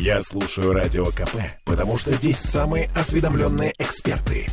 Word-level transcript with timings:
Я 0.00 0.20
слушаю 0.20 0.72
Радио 0.72 1.06
КП, 1.06 1.36
потому 1.64 1.96
что 1.96 2.12
здесь 2.12 2.38
самые 2.38 2.90
осведомленные 2.94 3.72
эксперты. 3.78 4.48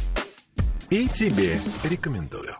И 0.90 1.08
тебе 1.08 1.60
рекомендую. 1.84 2.56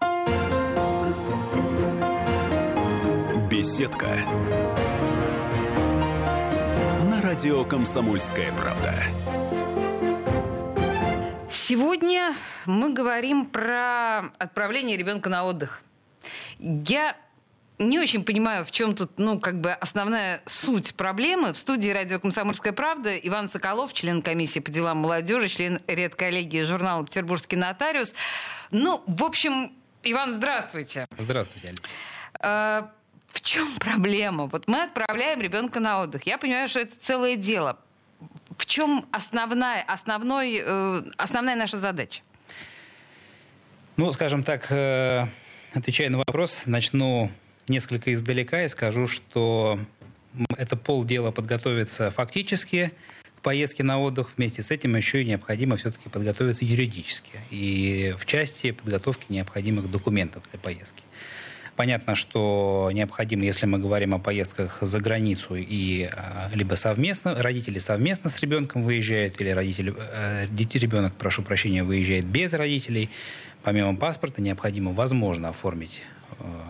Беседка. 3.50 4.08
На 7.10 7.22
радио 7.22 7.64
«Комсомольская 7.66 8.52
правда». 8.54 8.94
Сегодня 11.50 12.34
мы 12.66 12.94
говорим 12.94 13.46
про 13.46 14.32
отправление 14.40 14.98
ребенка 14.98 15.30
на 15.30 15.46
отдых. 15.46 15.82
Я 16.60 17.16
не 17.82 18.00
очень 18.00 18.24
понимаю, 18.24 18.64
в 18.64 18.72
чем 18.72 18.96
тут, 18.96 19.18
ну, 19.18 19.40
как 19.40 19.60
бы 19.60 19.72
основная 19.72 20.42
суть 20.46 20.96
проблемы. 20.96 21.54
В 21.54 21.58
студии 21.58 21.90
радио 21.90 22.20
«Комсомольская 22.20 22.74
правда» 22.74 23.16
Иван 23.18 23.50
Соколов, 23.50 23.94
член 23.94 24.22
комиссии 24.22 24.60
по 24.60 24.72
делам 24.72 24.98
молодежи, 25.00 25.48
член 25.50 25.82
редколлегии 25.88 26.62
журнала 26.62 27.06
«Петербургский 27.06 27.56
нотариус». 27.56 28.14
Ну, 28.72 29.04
в 29.08 29.24
общем, 29.24 29.72
Иван, 30.04 30.34
здравствуйте. 30.34 31.06
Здравствуйте, 31.18 31.70
Алексей. 31.70 31.96
А, 32.40 32.92
в 33.30 33.42
чем 33.42 33.68
проблема? 33.80 34.46
Вот 34.46 34.68
мы 34.68 34.84
отправляем 34.84 35.42
ребенка 35.42 35.80
на 35.80 36.02
отдых. 36.02 36.24
Я 36.24 36.38
понимаю, 36.38 36.68
что 36.68 36.80
это 36.80 36.96
целое 37.00 37.36
дело. 37.36 37.78
В 38.58 38.66
чем 38.66 39.06
основная, 39.12 39.84
основной, 39.84 40.62
э, 40.64 41.02
основная 41.18 41.56
наша 41.56 41.78
задача? 41.78 42.22
Ну, 43.98 44.12
скажем 44.12 44.44
так, 44.44 44.72
э, 44.72 45.26
отвечая 45.74 46.10
на 46.10 46.20
вопрос, 46.20 46.66
начну 46.66 47.32
несколько 47.68 48.14
издалека 48.14 48.64
и 48.64 48.68
скажу, 48.68 49.08
что 49.08 49.80
это 50.58 50.76
полдела 50.76 51.32
подготовиться 51.32 52.12
фактически 52.12 52.92
к 53.38 53.42
поездке 53.42 53.84
на 53.84 54.00
отдых. 54.00 54.32
Вместе 54.38 54.62
с 54.62 54.72
этим 54.72 54.96
еще 54.96 55.22
и 55.22 55.26
необходимо 55.26 55.78
все-таки 55.78 56.10
подготовиться 56.10 56.66
юридически. 56.66 57.40
И 57.50 58.16
в 58.18 58.26
части 58.26 58.72
подготовки 58.72 59.26
необходимых 59.30 59.90
документов 59.90 60.44
для 60.52 60.60
поездки. 60.60 61.04
Понятно, 61.76 62.16
что 62.16 62.92
необходимо, 62.94 63.44
если 63.46 63.66
мы 63.66 63.80
говорим 63.80 64.14
о 64.14 64.20
поездках 64.20 64.80
за 64.82 65.00
границу, 65.00 65.56
и 65.56 66.04
а, 66.04 66.52
либо 66.54 66.76
совместно, 66.76 67.34
родители 67.34 67.80
совместно 67.80 68.30
с 68.30 68.40
ребенком 68.42 68.84
выезжают, 68.84 69.40
или 69.40 69.50
родители, 69.50 69.96
э, 69.98 70.48
ребенок, 70.48 71.14
прошу 71.16 71.44
прощения, 71.44 71.84
выезжает 71.84 72.26
без 72.26 72.54
родителей. 72.54 73.10
Помимо 73.64 73.96
паспорта 73.96 74.42
необходимо, 74.42 74.92
возможно, 74.92 75.50
оформить 75.50 76.02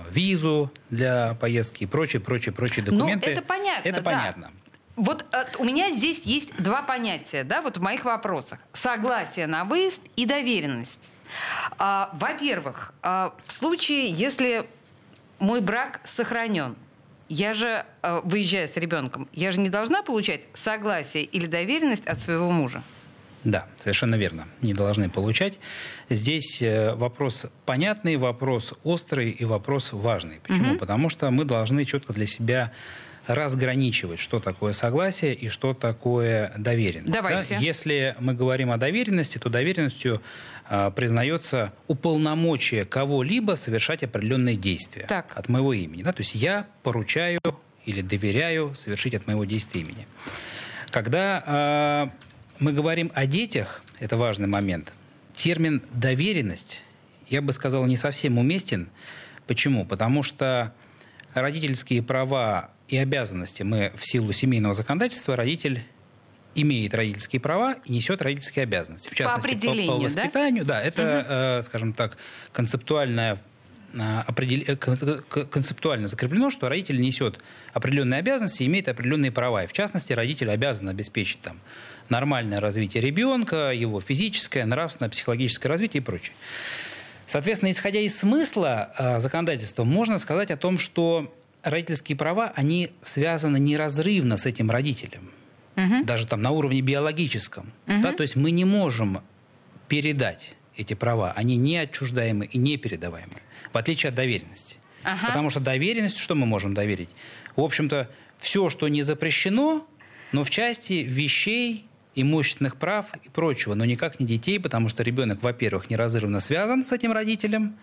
визу 0.09 0.71
для 0.89 1.35
поездки 1.35 1.83
и 1.83 1.87
прочие, 1.87 2.21
прочие, 2.21 2.53
прочие 2.53 2.85
ну, 2.85 2.91
документы. 2.91 3.29
Ну, 3.29 3.33
это 3.33 3.41
понятно. 3.41 3.89
Это 3.89 4.01
да. 4.01 4.11
понятно. 4.11 4.51
Вот 4.95 5.25
э, 5.31 5.45
у 5.57 5.63
меня 5.63 5.89
здесь 5.91 6.23
есть 6.23 6.55
два 6.57 6.81
понятия, 6.81 7.43
да, 7.43 7.61
вот 7.61 7.77
в 7.77 7.81
моих 7.81 8.05
вопросах. 8.05 8.59
Согласие 8.73 9.47
на 9.47 9.63
выезд 9.63 10.01
и 10.15 10.25
доверенность. 10.25 11.11
А, 11.77 12.09
во-первых, 12.13 12.93
а, 13.01 13.33
в 13.45 13.53
случае, 13.53 14.07
если 14.07 14.67
мой 15.41 15.59
брак 15.61 15.99
сохранен. 16.03 16.75
Я 17.27 17.53
же, 17.53 17.85
э, 18.01 18.21
выезжая 18.23 18.67
с 18.67 18.75
ребенком, 18.75 19.27
я 19.31 19.51
же 19.51 19.61
не 19.61 19.69
должна 19.69 20.03
получать 20.03 20.47
согласие 20.53 21.23
или 21.23 21.45
доверенность 21.45 22.05
от 22.05 22.19
своего 22.19 22.51
мужа. 22.51 22.83
Да, 23.43 23.65
совершенно 23.77 24.15
верно. 24.15 24.47
Не 24.61 24.73
должны 24.73 25.09
получать. 25.09 25.59
Здесь 26.09 26.61
э, 26.61 26.93
вопрос 26.93 27.47
понятный, 27.65 28.17
вопрос 28.17 28.73
острый 28.83 29.31
и 29.31 29.45
вопрос 29.45 29.93
важный. 29.93 30.39
Почему? 30.43 30.73
Угу. 30.73 30.79
Потому 30.79 31.09
что 31.09 31.29
мы 31.31 31.45
должны 31.45 31.85
четко 31.85 32.13
для 32.13 32.25
себя 32.25 32.71
разграничивать, 33.27 34.19
что 34.19 34.39
такое 34.39 34.73
согласие 34.73 35.33
и 35.33 35.47
что 35.47 35.73
такое 35.73 36.53
доверенность. 36.57 37.13
Давайте. 37.13 37.55
Да? 37.55 37.61
Если 37.61 38.15
мы 38.19 38.33
говорим 38.33 38.71
о 38.71 38.77
доверенности, 38.77 39.37
то 39.37 39.49
доверенностью 39.49 40.21
э, 40.69 40.91
признается 40.95 41.73
уполномочие 41.87 42.85
кого-либо 42.85 43.53
совершать 43.53 44.03
определенные 44.03 44.55
действия 44.55 45.05
так. 45.07 45.31
от 45.35 45.49
моего 45.49 45.73
имени. 45.73 46.03
Да? 46.03 46.13
То 46.13 46.21
есть 46.21 46.35
я 46.35 46.67
поручаю 46.83 47.39
или 47.85 48.01
доверяю 48.01 48.75
совершить 48.75 49.15
от 49.15 49.27
моего 49.27 49.45
действия 49.45 49.81
имени. 49.81 50.05
Когда 50.89 52.11
э, 52.13 52.30
мы 52.61 52.73
говорим 52.73 53.11
о 53.15 53.25
детях, 53.25 53.81
это 53.99 54.15
важный 54.15 54.47
момент, 54.47 54.93
термин 55.33 55.81
«доверенность», 55.93 56.83
я 57.27 57.41
бы 57.41 57.53
сказал, 57.53 57.85
не 57.85 57.97
совсем 57.97 58.37
уместен. 58.37 58.87
Почему? 59.47 59.83
Потому 59.83 60.21
что 60.21 60.71
родительские 61.33 62.03
права 62.03 62.69
и 62.87 62.97
обязанности 62.97 63.63
мы 63.63 63.91
в 63.95 64.05
силу 64.05 64.31
семейного 64.31 64.75
законодательства 64.75 65.35
родитель 65.35 65.83
имеет 66.53 66.93
родительские 66.93 67.39
права 67.39 67.77
и 67.85 67.93
несет 67.93 68.21
родительские 68.21 68.63
обязанности. 68.63 69.09
В 69.09 69.15
частности, 69.15 69.67
по, 69.67 69.73
по, 69.73 69.97
по 69.97 70.03
воспитанию, 70.03 70.63
да, 70.63 70.75
да 70.75 70.81
это, 70.83 71.01
угу. 71.01 71.33
э, 71.33 71.61
скажем 71.63 71.93
так, 71.93 72.17
концептуальная 72.51 73.39
определ... 73.97 74.63
Э, 74.67 74.75
концептуально 74.75 76.07
закреплено, 76.07 76.49
что 76.49 76.69
родитель 76.69 77.01
несет 77.01 77.39
определенные 77.73 78.19
обязанности 78.19 78.63
и 78.63 78.67
имеет 78.67 78.87
определенные 78.87 79.31
права. 79.31 79.63
И 79.63 79.67
в 79.67 79.73
частности, 79.73 80.13
родитель 80.13 80.49
обязан 80.49 80.89
обеспечить 80.89 81.41
там, 81.41 81.59
нормальное 82.09 82.59
развитие 82.59 83.01
ребенка, 83.01 83.71
его 83.71 83.99
физическое, 83.99 84.65
нравственное, 84.65 85.09
психологическое 85.09 85.69
развитие 85.69 86.01
и 86.01 86.03
прочее. 86.03 86.33
Соответственно, 87.25 87.71
исходя 87.71 87.99
из 87.99 88.17
смысла 88.17 88.91
э, 88.97 89.19
законодательства, 89.19 89.83
можно 89.83 90.17
сказать 90.17 90.51
о 90.51 90.57
том, 90.57 90.77
что 90.77 91.33
родительские 91.63 92.17
права, 92.17 92.51
они 92.55 92.91
связаны 93.01 93.57
неразрывно 93.57 94.37
с 94.37 94.45
этим 94.45 94.71
родителем. 94.71 95.31
Угу. 95.77 96.03
Даже 96.03 96.27
там 96.27 96.41
на 96.41 96.51
уровне 96.51 96.81
биологическом. 96.81 97.71
Угу. 97.87 98.01
Да? 98.01 98.13
То 98.13 98.23
есть 98.23 98.35
мы 98.35 98.51
не 98.51 98.65
можем 98.65 99.21
передать 99.87 100.55
эти 100.75 100.93
права. 100.93 101.31
Они 101.35 101.55
не 101.57 101.77
отчуждаемы 101.77 102.45
и 102.45 102.57
не 102.57 102.77
передаваемы. 102.77 103.33
В 103.71 103.77
отличие 103.77 104.09
от 104.09 104.15
доверенности. 104.15 104.77
Ага. 105.03 105.27
Потому 105.27 105.49
что 105.49 105.59
доверенность, 105.59 106.17
что 106.17 106.35
мы 106.35 106.45
можем 106.45 106.73
доверить? 106.73 107.09
В 107.55 107.61
общем-то, 107.61 108.09
все, 108.39 108.69
что 108.69 108.87
не 108.87 109.01
запрещено, 109.01 109.87
но 110.31 110.43
в 110.43 110.49
части 110.49 111.05
вещей, 111.07 111.85
имущественных 112.13 112.75
прав 112.75 113.07
и 113.23 113.29
прочего, 113.29 113.73
но 113.73 113.85
никак 113.85 114.19
не 114.19 114.25
детей, 114.25 114.59
потому 114.59 114.89
что 114.89 115.03
ребенок, 115.03 115.41
во-первых, 115.41 115.89
неразрывно 115.89 116.39
связан 116.39 116.83
с 116.83 116.91
этим 116.91 117.13
родителем, 117.13 117.75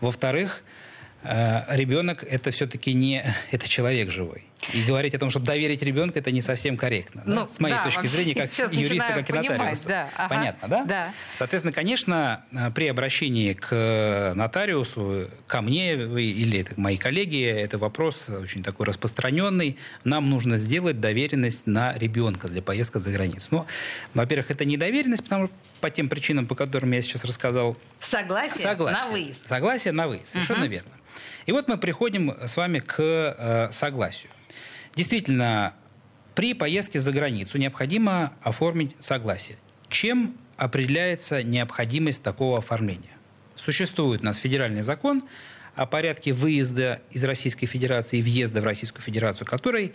во-вторых, 0.00 0.62
Э, 1.24 1.62
ребенок 1.68 2.24
это 2.24 2.50
все-таки 2.50 2.92
не 2.94 3.24
это 3.50 3.68
человек 3.68 4.10
живой. 4.10 4.44
И 4.72 4.84
говорить 4.84 5.14
о 5.14 5.18
том, 5.18 5.30
чтобы 5.30 5.46
доверить 5.46 5.82
ребенка, 5.82 6.20
это 6.20 6.30
не 6.30 6.40
совсем 6.40 6.76
корректно. 6.76 7.22
Ну, 7.26 7.42
да? 7.42 7.48
С 7.48 7.60
моей 7.60 7.74
да, 7.74 7.84
точки 7.84 8.06
зрения, 8.06 8.34
как 8.34 8.72
юриста, 8.72 9.12
как 9.14 9.30
и 9.30 9.32
нотариуса. 9.32 9.88
Да, 9.88 10.08
ага, 10.16 10.34
Понятно, 10.34 10.68
да? 10.68 10.84
Да. 10.84 11.12
Соответственно, 11.34 11.72
конечно, 11.72 12.44
э, 12.52 12.70
при 12.70 12.86
обращении 12.86 13.52
к 13.54 14.32
нотариусу, 14.36 15.28
ко 15.46 15.62
мне 15.62 15.94
или 15.94 16.60
это, 16.60 16.74
к 16.74 16.78
моей 16.78 16.96
коллеге, 16.96 17.50
это 17.50 17.76
вопрос 17.78 18.28
очень 18.28 18.62
такой 18.62 18.86
распространенный. 18.86 19.76
Нам 20.04 20.30
нужно 20.30 20.56
сделать 20.56 21.00
доверенность 21.00 21.66
на 21.66 21.92
ребенка 21.94 22.48
для 22.48 22.62
поездки 22.62 22.98
за 22.98 23.10
границу. 23.10 23.48
Ну, 23.50 23.66
во-первых, 24.14 24.50
это 24.50 24.64
не 24.64 24.76
доверенность, 24.76 25.24
потому 25.24 25.46
что 25.46 25.54
по 25.80 25.90
тем 25.90 26.08
причинам, 26.08 26.46
по 26.46 26.54
которым 26.54 26.92
я 26.92 27.02
сейчас 27.02 27.24
рассказал. 27.24 27.76
Согласие, 27.98 28.62
Согласие. 28.62 29.04
на 29.04 29.10
выезд. 29.10 29.48
Согласие 29.48 29.92
на 29.92 30.06
выезд, 30.06 30.28
совершенно 30.28 30.64
uh 30.64 30.68
верно. 30.68 30.90
И 31.46 31.52
вот 31.52 31.68
мы 31.68 31.76
приходим 31.76 32.36
с 32.44 32.56
вами 32.56 32.78
к 32.78 32.96
э, 33.00 33.68
согласию. 33.72 34.30
Действительно, 34.94 35.74
при 36.34 36.54
поездке 36.54 37.00
за 37.00 37.12
границу 37.12 37.58
необходимо 37.58 38.32
оформить 38.42 38.94
согласие. 39.00 39.56
Чем 39.88 40.36
определяется 40.56 41.42
необходимость 41.42 42.22
такого 42.22 42.58
оформления? 42.58 43.16
Существует 43.54 44.22
у 44.22 44.26
нас 44.26 44.36
федеральный 44.36 44.82
закон 44.82 45.22
о 45.74 45.86
порядке 45.86 46.32
выезда 46.32 47.00
из 47.10 47.24
Российской 47.24 47.66
Федерации 47.66 48.18
и 48.18 48.22
въезда 48.22 48.60
в 48.60 48.64
Российскую 48.64 49.02
Федерацию, 49.02 49.46
который 49.46 49.94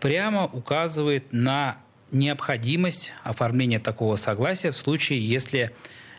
прямо 0.00 0.46
указывает 0.46 1.32
на 1.32 1.76
необходимость 2.10 3.14
оформления 3.22 3.78
такого 3.78 4.16
согласия 4.16 4.70
в 4.70 4.76
случае, 4.76 5.26
если 5.26 5.72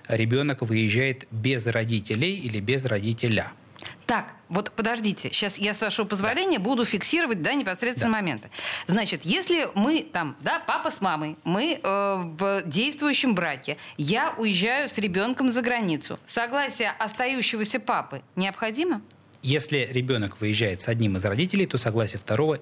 ребенок 0.08 0.62
выезжает 0.62 1.28
без 1.32 1.66
родителей 1.68 2.36
или 2.36 2.60
без 2.60 2.86
родителя– 2.86 3.52
так, 4.06 4.34
вот 4.50 4.72
подождите, 4.72 5.30
сейчас 5.32 5.58
я, 5.58 5.74
с 5.74 5.82
вашего 5.82 6.06
позволения, 6.06 6.58
да. 6.58 6.64
буду 6.64 6.86
фиксировать, 6.86 7.42
да, 7.42 7.54
непосредственно 7.54 8.12
да. 8.12 8.18
моменты. 8.18 8.50
Значит, 8.88 9.24
если 9.24 9.68
мы 9.76 10.04
там, 10.04 10.36
да, 10.42 10.60
папа 10.60 10.90
с 10.90 11.02
мамой, 11.02 11.38
мы 11.44 11.80
э, 11.82 12.16
в 12.24 12.64
действующем 12.66 13.36
браке, 13.36 13.78
я 13.98 14.34
уезжаю 14.38 14.90
с 14.90 14.98
ребенком 14.98 15.50
за 15.50 15.62
границу, 15.62 16.20
согласие 16.26 16.92
остающегося 16.92 17.80
папы 17.80 18.22
необходимо? 18.36 19.02
Если 19.42 19.90
ребенок 19.92 20.40
выезжает 20.40 20.82
с 20.82 20.88
одним 20.88 21.18
из 21.18 21.26
родителей, 21.26 21.66
то 21.66 21.78
согласие 21.78 22.20
второго 22.20 22.60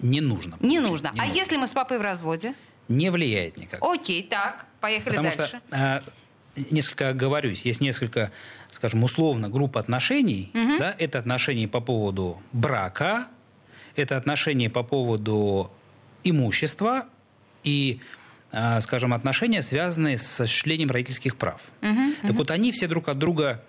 не 0.00 0.20
нужно. 0.20 0.56
Не 0.60 0.80
нужно. 0.80 1.10
Не 1.14 1.20
а 1.20 1.26
нужно. 1.26 1.38
если 1.38 1.56
мы 1.56 1.66
с 1.66 1.72
папой 1.72 1.98
в 1.98 2.02
разводе? 2.02 2.54
Не 2.88 3.10
влияет 3.10 3.56
никак. 3.56 3.82
Окей, 3.82 4.22
так, 4.22 4.66
поехали 4.80 5.16
Потому 5.16 5.36
дальше. 5.36 5.60
Что, 5.68 5.76
э, 5.76 6.00
несколько 6.56 7.10
оговорюсь, 7.10 7.62
есть 7.62 7.80
несколько 7.80 8.30
скажем, 8.74 9.04
условно, 9.04 9.48
групп 9.48 9.76
отношений, 9.76 10.50
угу. 10.52 10.78
да, 10.78 10.94
это 10.98 11.18
отношения 11.20 11.68
по 11.68 11.80
поводу 11.80 12.42
брака, 12.52 13.28
это 13.94 14.16
отношения 14.16 14.68
по 14.68 14.82
поводу 14.82 15.70
имущества, 16.24 17.06
и 17.62 18.00
а, 18.50 18.80
скажем, 18.80 19.14
отношения, 19.14 19.62
связанные 19.62 20.18
с 20.18 20.40
осуществлением 20.40 20.90
родительских 20.90 21.36
прав. 21.36 21.62
Угу, 21.82 22.12
так 22.22 22.30
угу. 22.30 22.38
вот, 22.38 22.50
они 22.50 22.72
все 22.72 22.88
друг 22.88 23.08
от 23.08 23.18
друга, 23.18 23.62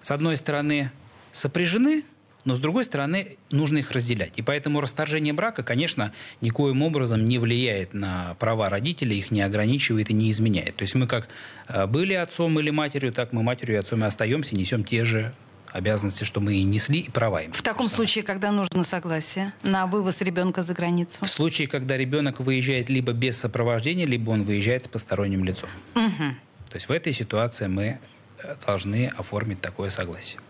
с 0.00 0.10
одной 0.10 0.36
стороны, 0.36 0.90
сопряжены, 1.30 2.04
но 2.48 2.54
с 2.54 2.60
другой 2.60 2.84
стороны, 2.84 3.36
нужно 3.50 3.76
их 3.76 3.90
разделять. 3.90 4.32
И 4.36 4.42
поэтому 4.42 4.80
расторжение 4.80 5.34
брака, 5.34 5.62
конечно, 5.62 6.12
никоим 6.40 6.82
образом 6.82 7.26
не 7.26 7.36
влияет 7.38 7.92
на 7.92 8.36
права 8.38 8.70
родителей, 8.70 9.18
их 9.18 9.30
не 9.30 9.42
ограничивает 9.42 10.08
и 10.08 10.14
не 10.14 10.30
изменяет. 10.30 10.74
То 10.76 10.82
есть 10.82 10.94
мы 10.94 11.06
как 11.06 11.28
а, 11.66 11.86
были 11.86 12.14
отцом 12.14 12.58
или 12.58 12.70
матерью, 12.70 13.12
так 13.12 13.34
мы 13.34 13.42
матерью 13.42 13.76
и 13.76 13.78
отцом 13.78 14.02
и 14.02 14.06
остаемся, 14.06 14.56
несем 14.56 14.82
те 14.82 15.04
же 15.04 15.34
обязанности, 15.72 16.24
что 16.24 16.40
мы 16.40 16.54
и 16.54 16.64
несли, 16.64 17.00
и 17.00 17.10
права 17.10 17.42
им. 17.42 17.52
В 17.52 17.60
таком 17.60 17.86
случае, 17.86 18.24
когда 18.24 18.50
нужно 18.50 18.82
согласие 18.84 19.52
на 19.62 19.86
вывоз 19.86 20.22
ребенка 20.22 20.62
за 20.62 20.72
границу? 20.72 21.26
В 21.26 21.28
случае, 21.28 21.68
когда 21.68 21.98
ребенок 21.98 22.40
выезжает 22.40 22.88
либо 22.88 23.12
без 23.12 23.36
сопровождения, 23.36 24.06
либо 24.06 24.30
он 24.30 24.44
выезжает 24.44 24.86
с 24.86 24.88
посторонним 24.88 25.44
лицом. 25.44 25.68
Угу. 25.96 26.24
То 26.70 26.76
есть 26.76 26.88
в 26.88 26.92
этой 26.92 27.12
ситуации 27.12 27.66
мы 27.66 27.98
э, 28.42 28.56
должны 28.64 29.12
оформить 29.18 29.60
такое 29.60 29.90
согласие. 29.90 30.40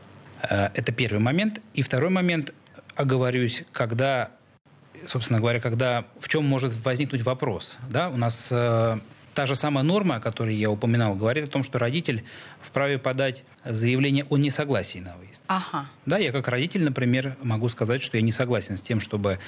Э, 0.42 0.70
это 0.74 0.92
первый 0.92 1.20
момент. 1.20 1.60
И 1.74 1.82
второй 1.82 2.10
момент, 2.10 2.52
оговорюсь, 2.94 3.64
когда, 3.72 4.30
собственно 5.06 5.38
говоря, 5.40 5.60
когда 5.60 6.04
в 6.20 6.28
чем 6.28 6.44
может 6.44 6.72
возникнуть 6.84 7.22
вопрос. 7.22 7.78
Да? 7.90 8.10
У 8.10 8.16
нас 8.16 8.50
э, 8.52 8.98
Та 9.38 9.46
же 9.46 9.54
самая 9.54 9.84
норма, 9.84 10.16
о 10.16 10.20
которой 10.20 10.56
я 10.56 10.68
упоминал, 10.68 11.14
говорит 11.14 11.44
о 11.44 11.46
том, 11.46 11.62
что 11.62 11.78
родитель 11.78 12.24
вправе 12.60 12.98
подать 12.98 13.44
заявление 13.64 14.26
о 14.30 14.36
несогласии 14.36 14.98
на 14.98 15.14
выезд. 15.16 15.44
Ага. 15.46 15.86
Да, 16.06 16.18
я 16.18 16.32
как 16.32 16.48
родитель, 16.48 16.82
например, 16.82 17.36
могу 17.44 17.68
сказать, 17.68 18.02
что 18.02 18.16
я 18.16 18.22
не 18.24 18.32
согласен 18.32 18.76
с 18.76 18.82
тем, 18.82 18.98
чтобы 18.98 19.38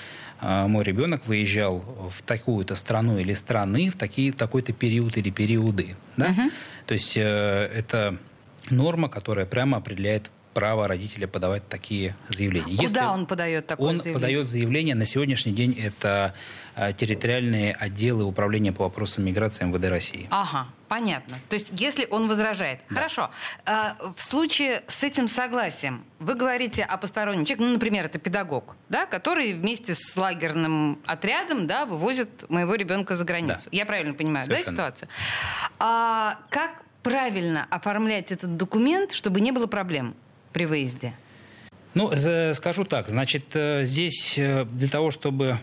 э, 0.41 0.67
мой 0.69 0.85
ребенок 0.85 1.27
выезжал 1.27 1.85
в 2.09 2.23
такую-то 2.23 2.77
страну 2.77 3.19
или 3.19 3.33
страны 3.33 3.91
в 3.91 3.97
такие, 3.97 4.31
такой-то 4.31 4.73
период 4.73 5.17
или 5.17 5.31
периоды. 5.31 5.97
Да? 6.17 6.27
Угу. 6.27 6.51
То 6.87 6.95
есть 6.95 7.17
э, 7.17 7.69
это 7.75 8.17
норма, 8.71 9.09
которая 9.09 9.45
прямо 9.45 9.79
определяет 9.79 10.31
право 10.55 10.89
родителя 10.89 11.27
подавать 11.29 11.69
такие 11.69 12.17
заявления. 12.29 12.77
Куда 12.77 12.83
Если 12.83 13.01
он 13.01 13.27
подает 13.27 13.67
такое 13.67 13.91
он 13.91 13.97
заявление? 13.97 14.17
Он 14.17 14.21
подает 14.21 14.49
заявление. 14.49 14.95
На 14.95 15.05
сегодняшний 15.05 15.53
день 15.53 15.79
это 15.79 16.35
а, 16.75 16.93
территориальные 16.93 17.73
отделы 17.73 18.25
управления 18.25 18.73
по 18.73 18.85
вопросам 18.85 19.25
миграции 19.25 19.65
МВД 19.65 19.89
России. 19.89 20.27
Ага, 20.31 20.67
понятно. 20.89 21.37
То 21.49 21.55
есть 21.55 21.69
если 21.73 22.07
он 22.11 22.29
возражает. 22.29 22.81
Да. 22.89 22.97
Хорошо. 22.97 23.31
А, 23.65 23.97
в 24.17 24.23
случае 24.23 24.83
с 24.89 25.05
этим 25.05 25.29
согласием 25.29 26.05
вы 26.19 26.35
говорите 26.35 26.83
о 26.83 26.97
постороннем 26.97 27.45
человеке, 27.45 27.67
ну, 27.67 27.73
например, 27.75 28.07
это 28.07 28.19
педагог, 28.19 28.77
да, 28.89 29.07
который 29.07 29.55
вместе 29.55 29.95
с 29.95 30.17
лагерным 30.17 30.99
отрядом 31.07 31.67
да, 31.67 31.87
вывозит 31.87 32.49
моего 32.49 32.75
ребенка 32.75 33.15
за 33.15 33.25
границу. 33.25 33.61
Да. 33.65 33.71
Я 33.71 33.87
правильно 33.87 34.15
понимаю, 34.15 34.47
Совершенно. 34.47 34.65
да, 34.65 34.73
ситуацию? 34.73 35.09
А, 35.79 36.39
как 36.51 36.83
правильно 37.03 37.67
оформлять 37.71 38.33
этот 38.33 38.57
документ, 38.57 39.13
чтобы 39.13 39.41
не 39.41 39.53
было 39.53 39.67
проблем? 39.67 40.15
При 40.53 40.67
выезде? 40.67 41.15
Ну, 41.95 42.13
скажу 42.55 42.85
так. 42.85 43.09
Значит, 43.09 43.45
э, 43.55 43.85
здесь 43.85 44.39
э, 44.39 44.65
для 44.65 44.89
того, 44.89 45.11
чтобы 45.11 45.59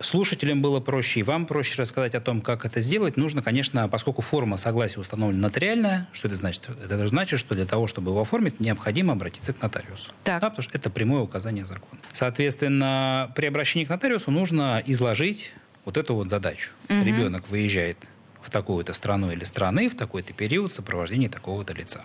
слушателям 0.00 0.62
было 0.62 0.80
проще 0.80 1.20
и 1.20 1.22
вам 1.22 1.46
проще 1.46 1.80
рассказать 1.80 2.14
о 2.14 2.20
том, 2.20 2.40
как 2.40 2.64
это 2.64 2.80
сделать, 2.80 3.16
нужно, 3.16 3.42
конечно, 3.42 3.88
поскольку 3.88 4.22
форма 4.22 4.56
согласия 4.56 5.00
установлена 5.00 5.42
нотариальная, 5.42 6.08
что 6.12 6.28
это 6.28 6.36
значит? 6.36 6.68
Это 6.68 7.06
значит, 7.06 7.40
что 7.40 7.54
для 7.54 7.64
того, 7.64 7.86
чтобы 7.86 8.10
его 8.10 8.20
оформить, 8.20 8.60
необходимо 8.60 9.14
обратиться 9.14 9.52
к 9.52 9.62
нотариусу. 9.62 10.10
Так. 10.22 10.40
Да, 10.40 10.50
потому 10.50 10.62
что 10.62 10.76
это 10.76 10.90
прямое 10.90 11.22
указание 11.22 11.64
закона. 11.66 12.00
Соответственно, 12.12 13.32
при 13.34 13.46
обращении 13.46 13.84
к 13.84 13.88
нотариусу 13.88 14.30
нужно 14.30 14.82
изложить 14.86 15.52
вот 15.84 15.96
эту 15.96 16.14
вот 16.14 16.30
задачу. 16.30 16.72
Угу. 16.88 17.04
Ребенок 17.04 17.48
выезжает 17.48 17.98
в 18.44 18.50
такую-то 18.50 18.92
страну 18.92 19.30
или 19.30 19.44
страны 19.44 19.88
в 19.88 19.96
такой-то 19.96 20.32
период 20.32 20.72
в 20.72 20.74
сопровождении 20.74 21.28
такого-то 21.28 21.72
лица. 21.72 22.04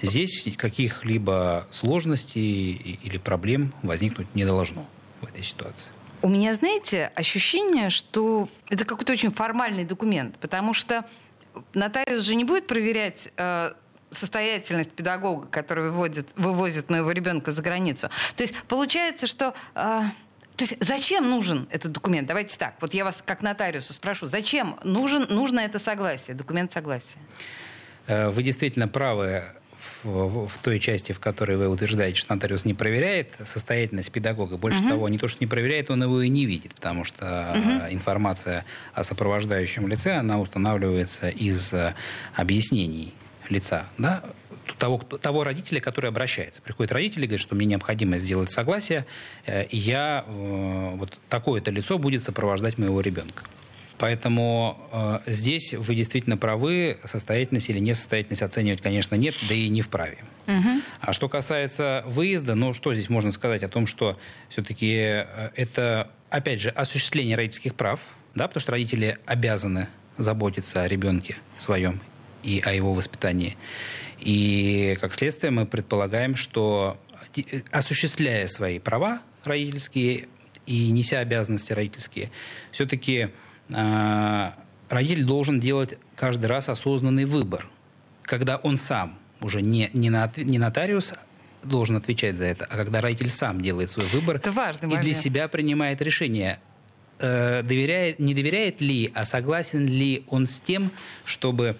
Здесь 0.00 0.48
каких-либо 0.56 1.66
сложностей 1.70 2.72
или 3.02 3.18
проблем 3.18 3.72
возникнуть 3.82 4.34
не 4.34 4.44
должно 4.44 4.86
в 5.20 5.28
этой 5.28 5.42
ситуации. 5.42 5.90
У 6.20 6.28
меня, 6.28 6.54
знаете, 6.54 7.10
ощущение, 7.16 7.90
что 7.90 8.48
это 8.68 8.84
какой-то 8.84 9.12
очень 9.12 9.30
формальный 9.30 9.84
документ, 9.84 10.36
потому 10.38 10.74
что 10.74 11.04
нотариус 11.74 12.22
же 12.22 12.34
не 12.34 12.44
будет 12.44 12.66
проверять 12.66 13.32
э, 13.36 13.72
состоятельность 14.10 14.92
педагога, 14.92 15.46
который 15.46 15.90
выводит, 15.90 16.28
вывозит 16.36 16.90
моего 16.90 17.10
ребенка 17.10 17.50
за 17.50 17.62
границу. 17.62 18.08
То 18.36 18.42
есть 18.42 18.54
получается, 18.68 19.26
что 19.26 19.54
э, 19.74 20.02
то 20.56 20.64
есть 20.64 20.76
зачем 20.80 21.28
нужен 21.28 21.66
этот 21.70 21.92
документ? 21.92 22.28
Давайте 22.28 22.58
так, 22.58 22.74
вот 22.80 22.94
я 22.94 23.04
вас 23.04 23.22
как 23.24 23.42
нотариуса 23.42 23.92
спрошу, 23.92 24.26
зачем 24.26 24.76
нужен, 24.84 25.26
нужно 25.30 25.60
это 25.60 25.78
согласие, 25.78 26.36
документ 26.36 26.72
согласия? 26.72 27.18
Э, 28.06 28.28
вы 28.28 28.42
действительно 28.42 28.88
правы 28.88 29.44
в, 30.04 30.46
в 30.46 30.58
той 30.58 30.78
части, 30.78 31.12
в 31.12 31.20
которой 31.20 31.56
вы 31.56 31.68
утверждаете, 31.68 32.18
что 32.18 32.34
нотариус 32.34 32.64
не 32.64 32.74
проверяет 32.74 33.34
состоятельность 33.44 34.12
педагога. 34.12 34.56
Больше 34.56 34.80
угу. 34.80 34.88
того, 34.88 35.08
не 35.08 35.18
то, 35.18 35.28
что 35.28 35.42
не 35.42 35.46
проверяет, 35.46 35.90
он 35.90 36.02
его 36.02 36.22
и 36.22 36.28
не 36.28 36.46
видит, 36.46 36.74
потому 36.74 37.04
что 37.04 37.54
угу. 37.56 37.92
информация 37.92 38.64
о 38.94 39.04
сопровождающем 39.04 39.88
лице, 39.88 40.14
она 40.14 40.40
устанавливается 40.40 41.28
из 41.28 41.72
э, 41.72 41.94
объяснений 42.34 43.14
лица. 43.48 43.86
Да? 43.98 44.22
Того, 44.78 44.98
того 44.98 45.44
родителя, 45.44 45.80
который 45.80 46.08
обращается. 46.10 46.62
Приходит 46.62 46.92
родитель 46.92 47.24
и 47.24 47.26
говорит, 47.26 47.40
что 47.40 47.54
мне 47.54 47.66
необходимо 47.66 48.18
сделать 48.18 48.50
согласие, 48.50 49.06
э, 49.46 49.64
и 49.64 49.76
я, 49.76 50.24
э, 50.26 50.90
вот 50.96 51.18
такое-то 51.28 51.70
лицо 51.70 51.98
будет 51.98 52.22
сопровождать 52.22 52.78
моего 52.78 53.00
ребенка. 53.00 53.42
Поэтому 54.02 54.76
э, 54.90 55.20
здесь 55.26 55.74
вы 55.74 55.94
действительно 55.94 56.36
правы, 56.36 56.98
состоятельность 57.04 57.70
или 57.70 57.78
несостоятельность 57.78 58.42
оценивать, 58.42 58.80
конечно, 58.80 59.14
нет, 59.14 59.32
да 59.48 59.54
и 59.54 59.68
не 59.68 59.80
вправе. 59.80 60.18
Угу. 60.48 60.82
А 61.00 61.12
что 61.12 61.28
касается 61.28 62.02
выезда, 62.06 62.56
ну 62.56 62.72
что 62.72 62.92
здесь 62.94 63.08
можно 63.08 63.30
сказать 63.30 63.62
о 63.62 63.68
том, 63.68 63.86
что 63.86 64.18
все-таки 64.48 64.92
э, 64.96 65.50
это, 65.54 66.10
опять 66.30 66.60
же, 66.60 66.70
осуществление 66.70 67.36
родительских 67.36 67.76
прав, 67.76 68.00
да, 68.34 68.48
потому 68.48 68.60
что 68.60 68.72
родители 68.72 69.18
обязаны 69.24 69.86
заботиться 70.18 70.82
о 70.82 70.88
ребенке 70.88 71.36
своем 71.56 72.00
и 72.42 72.60
о 72.64 72.72
его 72.72 72.94
воспитании. 72.94 73.56
И, 74.24 74.96
как 75.00 75.14
следствие, 75.14 75.50
мы 75.50 75.66
предполагаем, 75.66 76.36
что 76.36 76.96
осуществляя 77.72 78.46
свои 78.46 78.78
права 78.78 79.20
родительские 79.44 80.28
и 80.64 80.90
неся 80.90 81.18
обязанности 81.18 81.72
родительские, 81.72 82.30
все-таки 82.70 83.30
э, 83.68 84.50
родитель 84.88 85.24
должен 85.24 85.58
делать 85.58 85.98
каждый 86.14 86.46
раз 86.46 86.68
осознанный 86.68 87.24
выбор, 87.24 87.66
когда 88.22 88.58
он 88.58 88.76
сам, 88.76 89.18
уже 89.40 89.60
не, 89.60 89.90
не, 89.92 90.08
на, 90.08 90.30
не 90.36 90.58
нотариус, 90.58 91.14
должен 91.64 91.96
отвечать 91.96 92.38
за 92.38 92.44
это, 92.44 92.64
а 92.64 92.76
когда 92.76 93.00
родитель 93.00 93.28
сам 93.28 93.60
делает 93.60 93.90
свой 93.90 94.06
выбор 94.06 94.36
это 94.36 94.52
важный 94.52 94.94
и 94.94 94.98
для 94.98 95.14
себя 95.14 95.48
принимает 95.48 96.00
решение, 96.00 96.60
э, 97.18 97.62
доверяет, 97.64 98.20
не 98.20 98.34
доверяет 98.34 98.80
ли, 98.80 99.10
а 99.14 99.24
согласен 99.24 99.84
ли 99.84 100.24
он 100.28 100.46
с 100.46 100.60
тем, 100.60 100.92
чтобы 101.24 101.76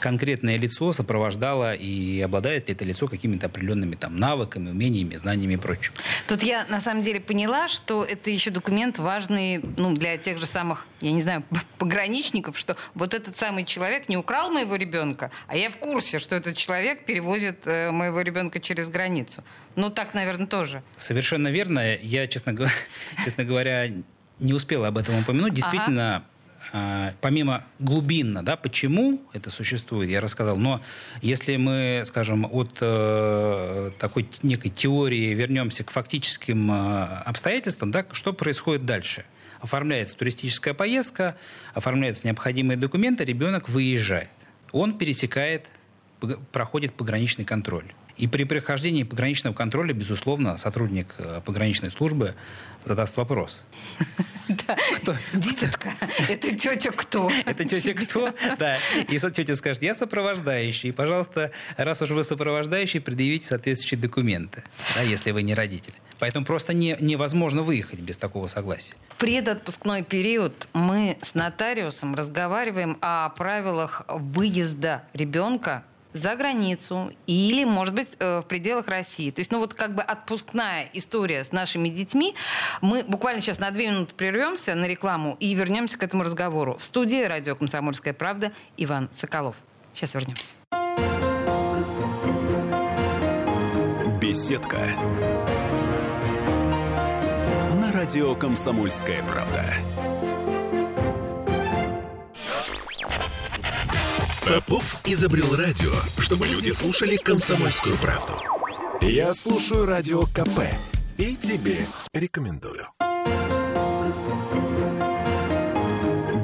конкретное 0.00 0.56
лицо 0.56 0.92
сопровождало 0.92 1.74
и 1.74 2.20
обладает 2.20 2.68
ли 2.68 2.74
это 2.74 2.84
лицо 2.84 3.08
какими-то 3.08 3.46
определенными 3.46 3.94
там 3.94 4.18
навыками, 4.18 4.70
умениями, 4.70 5.16
знаниями 5.16 5.54
и 5.54 5.56
прочим. 5.56 5.92
Тут 6.26 6.42
я 6.42 6.66
на 6.66 6.80
самом 6.80 7.02
деле 7.02 7.20
поняла, 7.20 7.68
что 7.68 8.04
это 8.04 8.30
еще 8.30 8.50
документ 8.50 8.98
важный 8.98 9.60
ну, 9.76 9.94
для 9.94 10.16
тех 10.18 10.38
же 10.38 10.46
самых, 10.46 10.86
я 11.00 11.12
не 11.12 11.22
знаю, 11.22 11.44
пограничников, 11.78 12.58
что 12.58 12.76
вот 12.94 13.14
этот 13.14 13.36
самый 13.36 13.64
человек 13.64 14.08
не 14.08 14.16
украл 14.16 14.50
моего 14.50 14.76
ребенка, 14.76 15.30
а 15.46 15.56
я 15.56 15.70
в 15.70 15.78
курсе, 15.78 16.18
что 16.18 16.36
этот 16.36 16.56
человек 16.56 17.04
перевозит 17.04 17.66
э, 17.66 17.90
моего 17.90 18.20
ребенка 18.20 18.60
через 18.60 18.88
границу. 18.88 19.42
Ну 19.74 19.90
так, 19.90 20.14
наверное, 20.14 20.46
тоже. 20.46 20.82
Совершенно 20.96 21.48
верно. 21.48 21.96
Я, 21.96 22.26
честно, 22.26 22.56
честно 23.24 23.44
говоря, 23.44 23.90
не 24.38 24.52
успела 24.52 24.88
об 24.88 24.98
этом 24.98 25.18
упомянуть. 25.18 25.54
Действительно, 25.54 26.16
ага 26.16 26.26
а, 26.72 27.14
помимо 27.20 27.64
глубинно, 27.78 28.42
да, 28.44 28.56
почему 28.56 29.22
это 29.32 29.50
существует, 29.50 30.10
я 30.10 30.20
рассказал, 30.20 30.56
но 30.56 30.80
если 31.22 31.56
мы, 31.56 32.02
скажем, 32.04 32.46
от 32.50 32.78
э, 32.80 33.90
такой 33.98 34.28
некой 34.42 34.70
теории 34.70 35.34
вернемся 35.34 35.84
к 35.84 35.90
фактическим 35.90 36.70
э, 36.70 37.04
обстоятельствам, 37.24 37.90
да, 37.90 38.04
что 38.12 38.32
происходит 38.32 38.84
дальше? 38.84 39.24
Оформляется 39.60 40.16
туристическая 40.16 40.74
поездка, 40.74 41.36
оформляются 41.74 42.26
необходимые 42.26 42.76
документы, 42.76 43.24
ребенок 43.24 43.68
выезжает. 43.68 44.28
Он 44.72 44.98
пересекает, 44.98 45.70
проходит 46.52 46.92
пограничный 46.94 47.44
контроль. 47.44 47.86
И 48.16 48.26
при 48.26 48.44
прохождении 48.44 49.02
пограничного 49.02 49.54
контроля, 49.54 49.92
безусловно, 49.92 50.56
сотрудник 50.56 51.14
э, 51.18 51.40
пограничной 51.44 51.90
службы 51.90 52.34
задаст 52.84 53.16
вопрос. 53.16 53.64
Да. 54.48 54.76
Кто? 54.96 55.14
Дитятка, 55.34 55.92
это 56.28 56.56
тетя 56.56 56.92
кто? 56.92 57.30
Это 57.44 57.64
тетя 57.64 57.94
кто? 57.94 58.32
Да. 58.58 58.76
И 59.08 59.18
тетя 59.18 59.56
скажет, 59.56 59.82
я 59.82 59.94
сопровождающий. 59.94 60.92
Пожалуйста, 60.92 61.50
раз 61.76 62.00
уж 62.02 62.10
вы 62.10 62.22
сопровождающий, 62.22 63.00
предъявите 63.00 63.46
соответствующие 63.48 63.98
документы, 63.98 64.62
да, 64.94 65.02
если 65.02 65.32
вы 65.32 65.42
не 65.42 65.54
родитель. 65.54 65.94
Поэтому 66.20 66.46
просто 66.46 66.72
не, 66.74 66.96
невозможно 67.00 67.62
выехать 67.62 67.98
без 67.98 68.18
такого 68.18 68.46
согласия. 68.46 68.94
В 69.08 69.16
предотпускной 69.16 70.04
период 70.04 70.68
мы 70.72 71.18
с 71.22 71.34
нотариусом 71.34 72.14
разговариваем 72.14 72.98
о 73.00 73.28
правилах 73.30 74.04
выезда 74.08 75.02
ребенка 75.12 75.84
за 76.16 76.34
границу 76.36 77.12
или, 77.26 77.64
может 77.64 77.94
быть, 77.94 78.08
э, 78.18 78.40
в 78.40 78.46
пределах 78.46 78.88
России. 78.88 79.30
То 79.30 79.40
есть, 79.40 79.52
ну 79.52 79.58
вот 79.58 79.74
как 79.74 79.94
бы 79.94 80.02
отпускная 80.02 80.88
история 80.92 81.44
с 81.44 81.52
нашими 81.52 81.88
детьми. 81.88 82.34
Мы 82.80 83.04
буквально 83.04 83.40
сейчас 83.40 83.58
на 83.58 83.70
две 83.70 83.88
минуты 83.88 84.14
прервемся 84.14 84.74
на 84.74 84.86
рекламу 84.86 85.36
и 85.40 85.54
вернемся 85.54 85.98
к 85.98 86.02
этому 86.02 86.22
разговору. 86.22 86.76
В 86.78 86.84
студии 86.84 87.22
радио 87.22 87.54
«Комсомольская 87.56 88.14
правда» 88.14 88.52
Иван 88.76 89.08
Соколов. 89.12 89.56
Сейчас 89.94 90.14
вернемся. 90.14 90.54
Беседка. 94.20 94.78
На 97.80 97.92
радио 97.92 98.34
«Комсомольская 98.34 99.22
правда». 99.22 100.05
Попов 104.46 105.00
изобрел 105.04 105.56
радио, 105.56 105.90
чтобы 106.18 106.46
люди 106.46 106.70
слушали 106.70 107.16
комсомольскую 107.16 107.96
правду. 107.96 108.34
Я 109.00 109.34
слушаю 109.34 109.86
радио 109.86 110.22
КП 110.26 110.60
и 111.18 111.34
тебе 111.34 111.84
рекомендую. 112.12 112.86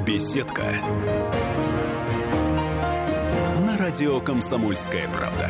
Беседка. 0.05 0.63
На 3.65 3.77
радио 3.77 4.19
«Комсомольская 4.19 5.07
правда». 5.07 5.49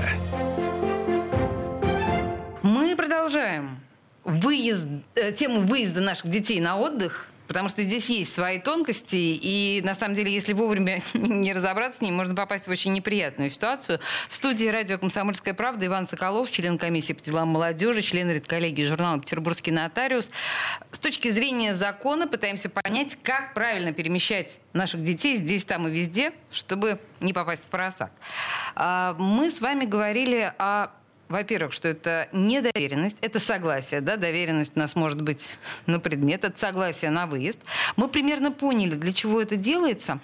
Мы 2.61 2.95
продолжаем 2.95 3.79
выезд, 4.23 4.85
э, 5.15 5.31
тему 5.31 5.61
выезда 5.61 6.01
наших 6.01 6.29
детей 6.29 6.61
на 6.61 6.77
отдых 6.77 7.32
Потому 7.47 7.69
что 7.69 7.83
здесь 7.83 8.09
есть 8.09 8.33
свои 8.33 8.59
тонкости, 8.59 9.15
и 9.15 9.81
на 9.83 9.95
самом 9.95 10.15
деле, 10.15 10.31
если 10.33 10.53
вовремя 10.53 11.01
не 11.13 11.53
разобраться 11.53 11.99
с 11.99 12.01
ним, 12.01 12.15
можно 12.15 12.35
попасть 12.35 12.67
в 12.67 12.71
очень 12.71 12.93
неприятную 12.93 13.49
ситуацию. 13.49 13.99
В 14.29 14.35
студии 14.35 14.67
радио 14.67 14.97
«Комсомольская 14.97 15.53
правда» 15.53 15.85
Иван 15.85 16.07
Соколов, 16.07 16.49
член 16.51 16.77
комиссии 16.77 17.13
по 17.13 17.21
делам 17.21 17.49
молодежи, 17.49 18.01
член 18.01 18.31
редколлегии 18.31 18.85
журнала 18.85 19.19
«Петербургский 19.19 19.71
нотариус». 19.71 20.31
С 20.91 20.99
точки 20.99 21.29
зрения 21.29 21.75
закона 21.75 22.27
пытаемся 22.27 22.69
понять, 22.69 23.17
как 23.21 23.53
правильно 23.53 23.93
перемещать 23.93 24.59
наших 24.71 25.01
детей 25.01 25.35
здесь, 25.35 25.65
там 25.65 25.87
и 25.87 25.91
везде, 25.91 26.31
чтобы 26.51 26.99
не 27.19 27.33
попасть 27.33 27.65
в 27.65 27.67
просак. 27.67 28.11
А, 28.75 29.15
мы 29.19 29.49
с 29.49 29.61
вами 29.61 29.85
говорили 29.85 30.53
о 30.57 30.89
во-первых, 31.33 31.73
что 31.73 31.87
это 31.87 32.29
не 32.31 32.61
доверенность, 32.61 33.17
это 33.21 33.39
согласие, 33.39 34.01
да, 34.01 34.17
доверенность 34.17 34.77
у 34.77 34.79
нас 34.79 34.95
может 34.95 35.21
быть 35.21 35.57
на 35.87 35.99
предмет, 35.99 36.45
это 36.45 36.57
согласие 36.57 37.09
на 37.09 37.25
выезд. 37.25 37.59
Мы 37.95 38.07
примерно 38.07 38.51
поняли, 38.51 38.93
для 38.93 39.11
чего 39.11 39.41
это 39.41 39.55
делается, 39.55 40.19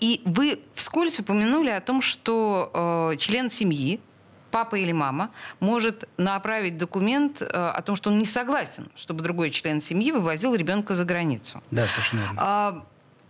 и 0.00 0.20
вы 0.26 0.60
вскользь 0.74 1.18
упомянули 1.18 1.70
о 1.70 1.80
том, 1.80 2.02
что 2.02 3.10
э, 3.12 3.16
член 3.16 3.48
семьи, 3.48 4.00
папа 4.50 4.76
или 4.76 4.92
мама, 4.92 5.30
может 5.60 6.06
направить 6.18 6.76
документ 6.76 7.40
э, 7.40 7.46
о 7.46 7.80
том, 7.80 7.96
что 7.96 8.10
он 8.10 8.18
не 8.18 8.26
согласен, 8.26 8.90
чтобы 8.94 9.22
другой 9.22 9.50
член 9.50 9.80
семьи 9.80 10.12
вывозил 10.12 10.54
ребенка 10.54 10.94
за 10.94 11.06
границу. 11.06 11.62
Да, 11.70 11.88
совершенно 11.88 12.20
верно. 12.20 12.36
А, 12.38 12.84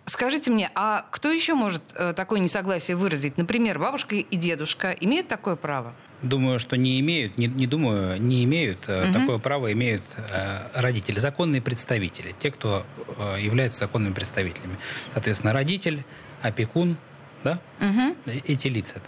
Скажите 0.07 0.51
мне, 0.51 0.73
а 0.75 1.07
кто 1.13 1.31
еще 1.31 1.55
может 1.55 1.83
э, 1.95 2.13
такое 2.15 2.41
несогласие 2.41 2.97
выразить? 2.97 3.39
Например, 3.39 3.79
бабушка 3.79 4.17
и 4.17 4.37
дедушка 4.37 4.91
имеют 4.91 5.29
такое 5.29 5.55
право? 5.55 5.95
Думаю, 6.23 6.59
что 6.59 6.77
не 6.77 7.01
имеют, 7.01 7.39
не, 7.39 7.47
не 7.47 7.67
думаю, 7.67 8.21
не 8.21 8.45
имеют. 8.45 8.89
Угу. 8.89 9.13
Такое 9.13 9.39
право 9.39 9.73
имеют 9.73 10.03
э, 10.31 10.69
родители, 10.75 11.19
законные 11.19 11.63
представители, 11.63 12.35
те, 12.39 12.51
кто 12.51 12.85
э, 13.19 13.39
является 13.41 13.81
законными 13.81 14.13
представителями. 14.13 14.77
Соответственно, 15.13 15.53
родитель, 15.53 16.05
опекун, 16.43 16.97
да, 17.43 17.61
угу. 17.81 18.17
эти 18.47 18.69
лица. 18.69 19.01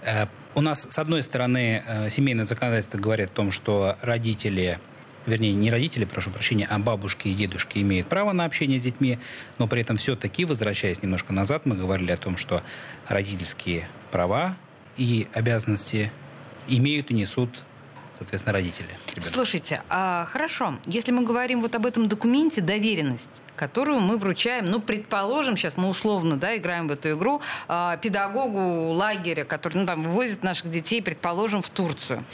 У 0.55 0.61
нас, 0.61 0.87
с 0.89 0.99
одной 0.99 1.23
стороны, 1.23 1.83
семейное 2.09 2.45
законодательство 2.45 2.99
говорит 2.99 3.31
о 3.31 3.33
том, 3.33 3.53
что 3.53 3.97
родители 4.03 4.79
вернее, 5.27 5.53
не 5.53 5.71
родители, 5.71 6.05
прошу 6.05 6.31
прощения, 6.31 6.67
а 6.69 6.79
бабушки 6.79 7.29
и 7.29 7.35
дедушки 7.35 7.79
имеют 7.79 8.09
право 8.09 8.33
на 8.33 8.45
общение 8.45 8.79
с 8.79 8.83
детьми, 8.83 9.19
но 9.59 9.67
при 9.67 9.83
этом 9.83 9.97
все-таки, 9.97 10.45
возвращаясь 10.45 11.03
немножко 11.03 11.33
назад, 11.33 11.67
мы 11.67 11.77
говорили 11.77 12.13
о 12.13 12.17
том, 12.17 12.37
что 12.37 12.63
родительские 13.09 13.89
права 14.11 14.57
и 14.97 15.29
обязанности 15.33 16.13
имеют 16.69 17.11
и 17.11 17.15
несут 17.15 17.65
соответственно, 18.15 18.53
родители. 18.53 18.89
Ребенка. 19.09 19.35
Слушайте, 19.35 19.83
а, 19.89 20.27
хорошо, 20.27 20.75
если 20.87 21.11
мы 21.11 21.25
говорим 21.25 21.61
вот 21.61 21.75
об 21.75 21.87
этом 21.87 22.09
документе, 22.09 22.61
доверенность, 22.61 23.43
которую 23.57 24.01
мы 24.01 24.17
вручаем, 24.17 24.67
ну, 24.67 24.81
предположим, 24.81 25.57
сейчас 25.57 25.77
мы 25.77 25.89
условно, 25.89 26.37
да, 26.37 26.57
играем 26.57 26.89
в 26.89 26.93
эту 26.93 27.13
игру, 27.13 27.41
а, 27.69 27.97
педагогу 27.97 28.93
лагеря, 28.93 29.45
который, 29.45 29.79
ну, 29.79 29.87
там, 29.87 30.05
вывозит 30.05 30.45
наших 30.45 30.71
детей, 30.71 31.03
предположим, 31.03 31.63
в 31.63 31.71
Турцию. 31.71 32.25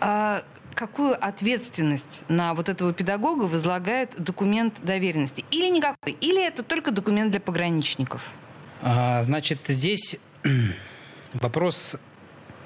А, 0.00 0.42
какую 0.74 1.14
ответственность 1.22 2.24
на 2.28 2.54
вот 2.54 2.68
этого 2.68 2.92
педагога 2.92 3.44
возлагает 3.44 4.14
документ 4.16 4.80
доверенности? 4.82 5.44
Или 5.50 5.68
никакой? 5.68 6.12
Или 6.20 6.44
это 6.46 6.62
только 6.62 6.90
документ 6.90 7.32
для 7.32 7.40
пограничников? 7.40 8.32
А, 8.80 9.20
значит, 9.22 9.60
здесь 9.66 10.16
вопрос 11.34 11.96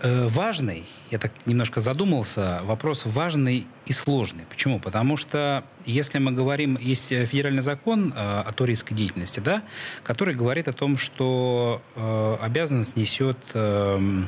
важный, 0.03 0.85
я 1.11 1.19
так 1.19 1.33
немножко 1.47 1.81
задумался, 1.81 2.61
вопрос 2.65 3.05
важный 3.07 3.67
и 3.87 3.93
сложный. 3.93 4.45
Почему? 4.49 4.81
Потому 4.81 5.17
что 5.17 5.65
если 5.85 6.19
мы 6.19 6.33
говорим, 6.33 6.79
есть 6.81 7.09
федеральный 7.09 7.63
закон 7.63 8.13
э, 8.15 8.17
о 8.17 8.53
туристской 8.53 8.97
деятельности, 8.97 9.41
да, 9.41 9.63
который 10.03 10.35
говорит 10.35 10.69
о 10.69 10.73
том, 10.73 10.97
что 10.97 11.83
э, 11.95 12.37
обязанность 12.41 12.97
несет 12.97 13.39
э, 13.55 14.23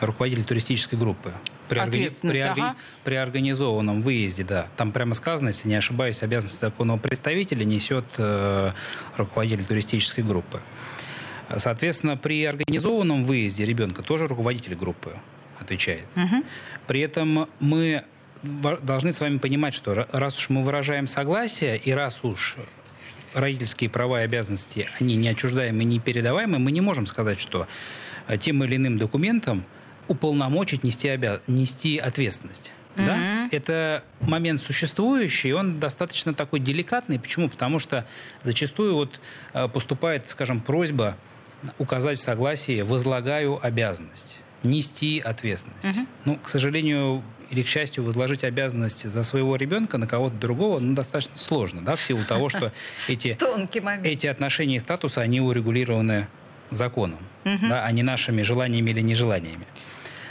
руководитель 0.00 0.44
туристической 0.44 0.98
группы 0.98 1.32
при, 1.68 1.78
органи... 1.78 2.10
при, 2.22 2.38
ага. 2.40 2.76
при 3.04 3.14
организованном 3.14 4.00
выезде, 4.00 4.44
да. 4.44 4.66
Там 4.76 4.92
прямо 4.92 5.14
сказано, 5.14 5.48
если 5.48 5.68
не 5.68 5.74
ошибаюсь, 5.74 6.22
обязанность 6.22 6.60
законного 6.60 6.98
представителя 6.98 7.64
несет 7.64 8.04
э, 8.18 8.72
руководитель 9.16 9.64
туристической 9.64 10.24
группы. 10.24 10.60
Соответственно, 11.56 12.16
при 12.16 12.44
организованном 12.44 13.24
выезде 13.24 13.64
ребенка 13.64 14.02
тоже 14.02 14.26
руководитель 14.26 14.74
группы 14.74 15.12
отвечает. 15.58 16.06
Угу. 16.16 16.44
При 16.86 17.00
этом 17.00 17.48
мы 17.60 18.04
должны 18.42 19.12
с 19.12 19.20
вами 19.20 19.38
понимать, 19.38 19.74
что 19.74 20.06
раз 20.10 20.38
уж 20.38 20.50
мы 20.50 20.62
выражаем 20.62 21.06
согласие, 21.06 21.76
и 21.76 21.92
раз 21.92 22.24
уж 22.24 22.56
родительские 23.34 23.88
права 23.88 24.20
и 24.20 24.24
обязанности, 24.24 24.88
они 25.00 25.16
не 25.16 25.28
отчуждаемы, 25.28 25.84
не 25.84 25.98
передаваемы, 25.98 26.58
мы 26.58 26.72
не 26.72 26.80
можем 26.80 27.06
сказать, 27.06 27.40
что 27.40 27.66
э, 28.28 28.36
тем 28.36 28.62
или 28.64 28.76
иным 28.76 28.98
документом 28.98 29.64
уполномочить 30.08 30.84
нести, 30.84 31.08
обяз... 31.08 31.40
нести 31.46 31.98
ответственность. 31.98 32.72
Mm-hmm. 32.96 33.06
Да? 33.06 33.48
Это 33.50 34.04
момент 34.20 34.60
существующий, 34.60 35.52
он 35.52 35.80
достаточно 35.80 36.34
такой 36.34 36.60
деликатный. 36.60 37.18
Почему? 37.18 37.48
Потому 37.48 37.78
что 37.78 38.06
зачастую 38.42 38.94
вот 38.94 39.20
э, 39.54 39.68
поступает, 39.68 40.28
скажем, 40.28 40.60
просьба 40.60 41.16
указать 41.78 42.18
в 42.18 42.22
согласии 42.22 42.82
«возлагаю 42.82 43.64
обязанность» 43.64 44.40
нести 44.62 45.20
ответственность. 45.20 45.84
Угу. 45.84 46.06
Ну, 46.24 46.36
к 46.36 46.48
сожалению 46.48 47.22
или 47.50 47.62
к 47.62 47.68
счастью, 47.68 48.04
возложить 48.04 48.44
обязанность 48.44 49.10
за 49.10 49.22
своего 49.24 49.56
ребенка 49.56 49.98
на 49.98 50.06
кого-то 50.06 50.36
другого 50.36 50.78
ну, 50.78 50.94
достаточно 50.94 51.36
сложно, 51.36 51.82
да, 51.82 51.96
в 51.96 52.02
силу 52.02 52.24
того, 52.24 52.48
что 52.48 52.72
эти, 53.08 53.36
эти 54.04 54.26
отношения 54.26 54.76
и 54.76 54.78
статусы, 54.78 55.18
они 55.18 55.40
урегулированы 55.40 56.28
законом, 56.70 57.18
угу. 57.44 57.68
да, 57.68 57.84
а 57.84 57.92
не 57.92 58.02
нашими 58.02 58.40
желаниями 58.42 58.90
или 58.90 59.02
нежеланиями. 59.02 59.66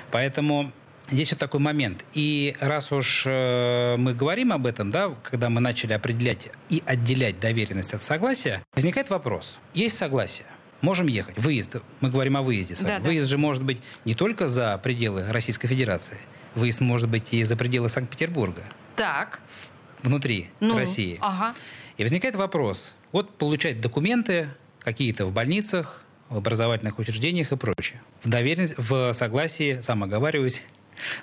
Поэтому 0.10 0.72
здесь 1.12 1.32
вот 1.32 1.40
такой 1.40 1.60
момент. 1.60 2.04
И 2.16 2.56
раз 2.60 2.92
уж 2.92 3.24
э, 3.28 3.96
мы 3.98 4.16
говорим 4.16 4.52
об 4.52 4.66
этом, 4.66 4.90
да, 4.90 5.14
когда 5.22 5.50
мы 5.50 5.62
начали 5.62 5.94
определять 5.94 6.50
и 6.70 6.82
отделять 6.86 7.40
доверенность 7.40 7.94
от 7.94 8.02
согласия, 8.02 8.64
возникает 8.74 9.12
вопрос. 9.12 9.60
Есть 9.76 9.98
согласие– 9.98 10.48
можем 10.82 11.08
ехать. 11.08 11.38
Выезд, 11.38 11.78
мы 12.00 12.10
говорим 12.10 12.38
о 12.38 12.42
выезде 12.42 12.76
с 12.76 12.82
вами. 12.82 12.98
Да, 12.98 13.04
Выезд 13.04 13.28
да. 13.28 13.32
же 13.32 13.38
может 13.38 13.64
быть 13.64 13.82
не 14.06 14.16
только 14.16 14.48
за 14.48 14.78
пределы 14.78 15.28
Российской 15.30 15.68
Федерации. 15.68 16.18
Выезд 16.56 16.82
может 16.82 17.10
быть 17.10 17.34
и 17.34 17.44
за 17.44 17.56
пределы 17.56 17.90
Санкт-Петербурга. 17.90 18.64
Так. 18.96 19.42
Внутри 20.04 20.50
ну, 20.60 20.78
России. 20.78 21.18
Ага. 21.22 21.56
И 21.98 22.04
возникает 22.04 22.36
вопрос. 22.36 22.96
Вот 23.12 23.38
получать 23.38 23.80
документы 23.82 24.50
какие-то 24.80 25.26
в 25.26 25.32
больницах, 25.32 26.04
в 26.30 26.38
образовательных 26.38 26.98
учреждениях 26.98 27.52
и 27.52 27.58
прочее. 27.58 28.02
В, 28.24 28.30
доверенность, 28.30 28.76
в 28.78 29.14
согласии, 29.14 29.80
сам 29.82 30.04
оговариваюсь, 30.04 30.64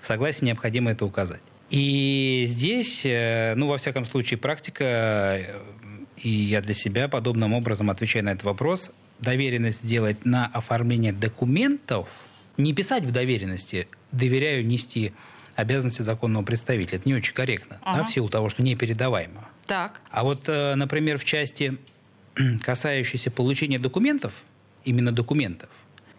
в 0.00 0.06
согласии 0.06 0.44
необходимо 0.44 0.90
это 0.92 1.04
указать. 1.04 1.40
И 1.70 2.44
здесь, 2.46 3.02
э, 3.04 3.54
ну, 3.56 3.66
во 3.68 3.76
всяком 3.76 4.04
случае, 4.04 4.38
практика, 4.38 4.84
э, 4.84 5.60
и 6.16 6.28
я 6.28 6.60
для 6.60 6.74
себя 6.74 7.08
подобным 7.08 7.52
образом 7.52 7.90
отвечаю 7.90 8.24
на 8.24 8.30
этот 8.30 8.44
вопрос, 8.44 8.92
доверенность 9.20 9.84
сделать 9.84 10.24
на 10.24 10.46
оформление 10.46 11.12
документов, 11.12 12.20
не 12.56 12.72
писать 12.72 13.04
в 13.04 13.10
доверенности 13.10 13.88
«доверяю 14.12 14.66
нести 14.66 15.12
обязанности 15.58 16.02
законного 16.02 16.44
представителя. 16.44 16.98
Это 16.98 17.08
не 17.08 17.16
очень 17.16 17.34
корректно, 17.34 17.78
ага. 17.82 17.98
да, 17.98 18.04
в 18.04 18.12
силу 18.12 18.28
того, 18.28 18.48
что 18.48 18.62
непередаваемо. 18.62 19.48
Так. 19.66 20.00
А 20.10 20.22
вот, 20.22 20.44
э, 20.48 20.76
например, 20.76 21.18
в 21.18 21.24
части, 21.24 21.78
касающейся 22.62 23.32
получения 23.32 23.80
документов, 23.80 24.32
именно 24.84 25.10
документов, 25.10 25.68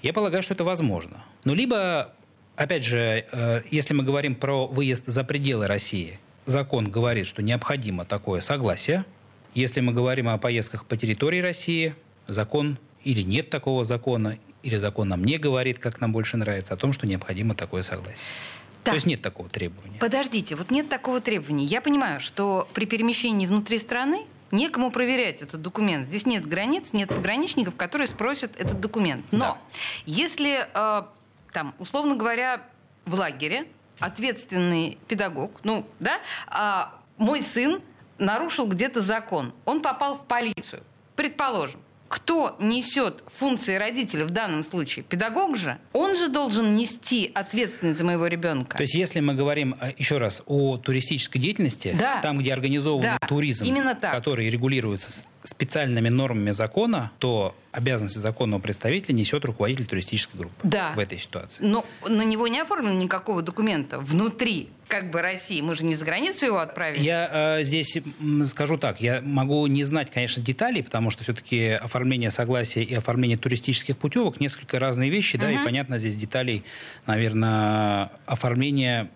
я 0.01 0.12
полагаю, 0.12 0.44
что 0.44 0.56
это 0.56 0.65
возможно. 0.65 1.24
Но 1.46 1.53
либо, 1.53 2.13
опять 2.58 2.84
же, 2.84 3.25
э, 3.32 3.62
если 3.72 3.94
мы 3.94 4.03
говорим 4.03 4.36
про 4.36 4.68
выезд 4.68 5.03
за 5.06 5.24
пределы 5.24 5.68
России, 5.68 6.20
закон 6.46 6.91
говорит, 6.91 7.25
что 7.25 7.41
необходимо 7.41 8.03
такое 8.03 8.41
согласие. 8.41 9.06
Если 9.53 9.79
мы 9.79 9.94
говорим 9.94 10.27
о 10.27 10.38
поездках 10.38 10.86
по 10.86 10.98
территории 10.98 11.39
России, 11.39 11.96
закон 12.27 12.77
или 13.03 13.22
нет 13.22 13.50
такого 13.50 13.84
закона, 13.84 14.38
или 14.63 14.77
закон 14.77 15.10
нам 15.10 15.24
не 15.24 15.38
говорит, 15.38 15.79
как 15.79 16.01
нам 16.01 16.12
больше 16.12 16.38
нравится, 16.38 16.74
о 16.74 16.77
том, 16.77 16.94
что 16.94 17.08
необходимо 17.08 17.56
такое 17.56 17.82
согласие. 17.82 18.25
Так. 18.84 18.94
То 18.94 18.96
есть 18.96 19.06
нет 19.06 19.22
такого 19.22 19.50
требования. 19.50 20.00
Подождите, 20.00 20.56
вот 20.56 20.72
нет 20.72 20.89
такого 20.89 21.22
требования. 21.22 21.65
Я 21.65 21.82
понимаю, 21.82 22.20
что 22.20 22.68
при 22.74 22.86
перемещении 22.86 23.46
внутри 23.46 23.77
страны 23.77 24.25
некому 24.51 24.91
проверять 24.91 25.41
этот 25.41 25.62
документ. 25.62 26.08
Здесь 26.08 26.25
нет 26.25 26.46
границ, 26.48 26.94
нет 26.94 27.10
пограничников, 27.10 27.75
которые 27.75 28.08
спросят 28.08 28.56
этот 28.58 28.79
документ. 28.79 29.25
Но 29.32 29.39
да. 29.39 29.58
если, 30.06 30.68
э, 30.74 31.03
там, 31.51 31.75
условно 31.77 32.15
говоря, 32.15 32.63
в 33.06 33.15
лагере 33.15 33.65
ответственный 34.00 34.98
педагог, 35.08 35.60
ну, 35.63 35.86
да, 36.00 36.20
э, 36.51 37.00
мой 37.18 37.41
сын 37.41 37.82
нарушил 38.18 38.68
где-то 38.68 39.01
закон, 39.01 39.53
он 39.65 39.82
попал 39.82 40.18
в 40.18 40.25
полицию, 40.25 40.84
предположим, 41.15 41.82
кто 42.10 42.56
несет 42.60 43.24
функции 43.28 43.75
родителя 43.75 44.25
в 44.25 44.32
данном 44.32 44.63
случае? 44.63 45.06
Педагог 45.08 45.56
же. 45.56 45.78
Он 45.94 46.16
же 46.16 46.28
должен 46.28 46.75
нести 46.75 47.32
ответственность 47.34 48.00
за 48.00 48.04
моего 48.04 48.25
ребенка. 48.25 48.78
То 48.78 48.84
есть, 48.84 48.96
если 48.96 49.20
мы 49.20 49.36
говорим 49.36 49.75
э, 49.80 49.94
еще 49.98 50.18
раз 50.18 50.42
о 50.48 50.78
туристической 50.78 51.39
деятельности, 51.39 51.96
да. 51.98 52.20
там, 52.22 52.39
где 52.39 52.51
организован 52.51 53.01
да. 53.04 53.20
туризм, 53.28 53.63
Именно 53.63 53.94
так. 53.94 54.12
который 54.12 54.50
регулируется 54.50 55.28
специальными 55.44 56.10
нормами 56.10 56.51
закона, 56.51 57.12
то 57.20 57.56
обязанности 57.72 58.18
законного 58.18 58.60
представителя 58.60 59.14
несет 59.14 59.46
руководитель 59.46 59.86
туристической 59.86 60.40
группы 60.40 60.56
да. 60.64 60.94
в 60.96 61.00
этой 61.00 61.18
ситуации. 61.18 61.64
Но 61.64 61.86
на 62.08 62.24
него 62.24 62.48
не 62.48 62.60
оформлено 62.60 63.00
никакого 63.00 63.42
документа 63.42 64.00
внутри 64.00 64.70
как 64.88 65.12
бы 65.12 65.22
России. 65.22 65.62
Мы 65.62 65.76
же 65.76 65.86
не 65.86 65.94
за 65.94 66.04
границу 66.04 66.48
его 66.48 66.58
отправили. 66.58 67.04
Я 67.04 67.60
э, 67.60 67.64
здесь 67.64 68.00
скажу 68.46 68.78
так. 68.78 69.00
Я 69.00 69.22
могу 69.22 69.68
не 69.68 69.84
знать, 69.84 70.10
конечно, 70.12 70.42
деталей, 70.42 70.82
потому 70.82 71.12
что 71.12 71.24
все-таки 71.24 71.70
оформление 71.70 72.32
согласия 72.32 72.84
и 72.84 72.96
оформление 72.96 73.38
туристических 73.38 73.98
путевок 73.98 74.40
несколько 74.40 74.80
разные 74.80 75.12
вещи, 75.12 75.36
угу. 75.36 75.46
да, 75.46 75.52
и 75.52 75.64
понятно, 75.64 76.00
здесь 76.00 76.16
деталей, 76.16 76.64
наверное, 77.06 78.12
оформления 78.26 79.12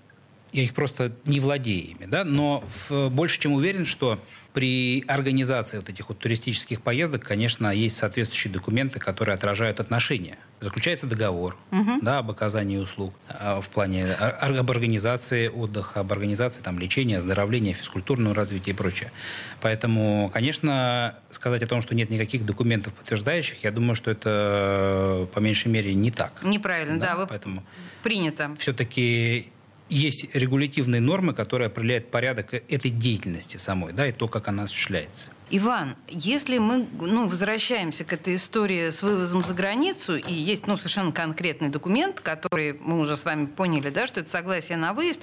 я 0.52 0.62
их 0.62 0.76
просто 0.76 1.12
не 1.26 1.40
владею 1.40 1.90
ими, 1.90 2.06
да, 2.06 2.24
но 2.24 2.64
в, 2.88 3.10
больше 3.10 3.40
чем 3.40 3.54
уверен, 3.54 3.86
что 3.86 4.20
при 4.54 5.04
организации 5.08 5.78
вот 5.78 5.90
этих 5.90 6.10
вот 6.10 6.20
туристических 6.20 6.82
поездок, 6.82 7.24
конечно, 7.24 7.74
есть 7.74 7.98
соответствующие 7.98 8.54
документы, 8.54 9.00
которые 9.00 9.34
отражают 9.34 9.80
отношения. 9.80 10.38
Заключается 10.60 11.08
договор 11.08 11.58
угу. 11.72 12.00
да, 12.02 12.20
об 12.20 12.30
оказании 12.30 12.78
услуг 12.78 13.14
а, 13.28 13.60
в 13.60 13.70
плане 13.70 14.14
об 14.14 14.72
организации 14.72 15.48
отдыха, 15.48 16.02
об 16.02 16.14
организации 16.14 16.62
там, 16.62 16.80
лечения, 16.80 17.18
оздоровления, 17.18 17.74
физкультурного 17.74 18.36
развития 18.36 18.72
и 18.72 18.74
прочее. 18.74 19.12
Поэтому, 19.60 20.30
конечно, 20.32 21.16
сказать 21.32 21.64
о 21.64 21.68
том, 21.68 21.82
что 21.82 21.96
нет 21.96 22.10
никаких 22.12 22.46
документов 22.46 22.94
подтверждающих, 22.94 23.64
я 23.64 23.72
думаю, 23.72 23.96
что 23.96 24.12
это 24.12 25.28
по 25.34 25.40
меньшей 25.40 25.70
мере 25.70 25.94
не 25.94 26.12
так. 26.12 26.42
Неправильно, 26.44 27.00
да, 27.00 27.14
да 27.14 27.16
вы 27.18 27.28
Поэтому 27.28 27.64
принято. 28.04 28.56
Все-таки 28.60 29.52
есть 29.90 30.34
регулятивные 30.34 31.02
нормы, 31.02 31.34
которые 31.34 31.68
определяют 31.68 32.10
порядок 32.10 32.54
этой 32.54 32.92
деятельности 32.92 33.58
самой, 33.58 33.94
да, 33.94 34.08
и 34.08 34.12
то, 34.12 34.28
как 34.28 34.48
она 34.48 34.64
осуществляется. 34.64 35.30
Иван, 35.50 35.96
если 36.08 36.58
мы 36.58 36.88
ну, 37.00 37.28
возвращаемся 37.28 38.04
к 38.04 38.14
этой 38.14 38.36
истории 38.36 38.90
с 38.90 39.04
вывозом 39.04 39.44
за 39.44 39.54
границу, 39.54 40.16
и 40.16 40.34
есть 40.34 40.66
ну, 40.66 40.78
совершенно 40.78 41.12
конкретный 41.12 41.70
документ, 41.70 42.22
который 42.22 42.74
мы 42.74 43.00
уже 43.00 43.18
с 43.18 43.26
вами 43.26 43.46
поняли, 43.46 43.90
да, 43.90 44.08
что 44.08 44.22
это 44.22 44.30
согласие 44.30 44.78
на 44.78 44.94
выезд, 44.94 45.22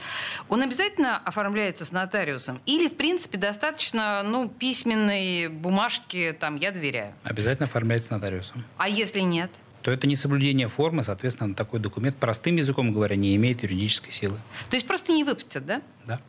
он 0.49 0.63
обязательно 0.63 1.19
оформляется 1.19 1.85
с 1.85 1.91
нотариусом? 1.91 2.61
Или, 2.67 2.89
в 2.89 2.97
принципе, 2.97 3.39
достаточно 3.39 4.23
ну, 4.23 4.49
письменной 4.49 5.49
бумажки, 5.49 6.37
там, 6.39 6.57
я 6.57 6.71
доверяю? 6.71 7.13
Обязательно 7.25 7.67
оформляется 7.67 8.09
с 8.09 8.11
нотариусом. 8.11 8.65
А 8.77 8.89
если 8.89 9.21
нет? 9.21 9.51
То 9.83 9.91
это 9.91 10.07
не 10.07 10.17
соблюдение 10.17 10.69
формы, 10.69 11.03
соответственно, 11.05 11.55
такой 11.55 11.81
документ, 11.81 12.17
простым 12.17 12.57
языком 12.57 12.93
говоря, 12.93 13.17
не 13.17 13.35
имеет 13.37 13.63
юридической 13.63 14.11
силы. 14.11 14.39
То 14.69 14.77
есть 14.77 14.87
просто 14.87 15.13
не 15.13 15.25
выпустят, 15.25 15.65
да? 15.67 15.83
Да. 16.07 16.21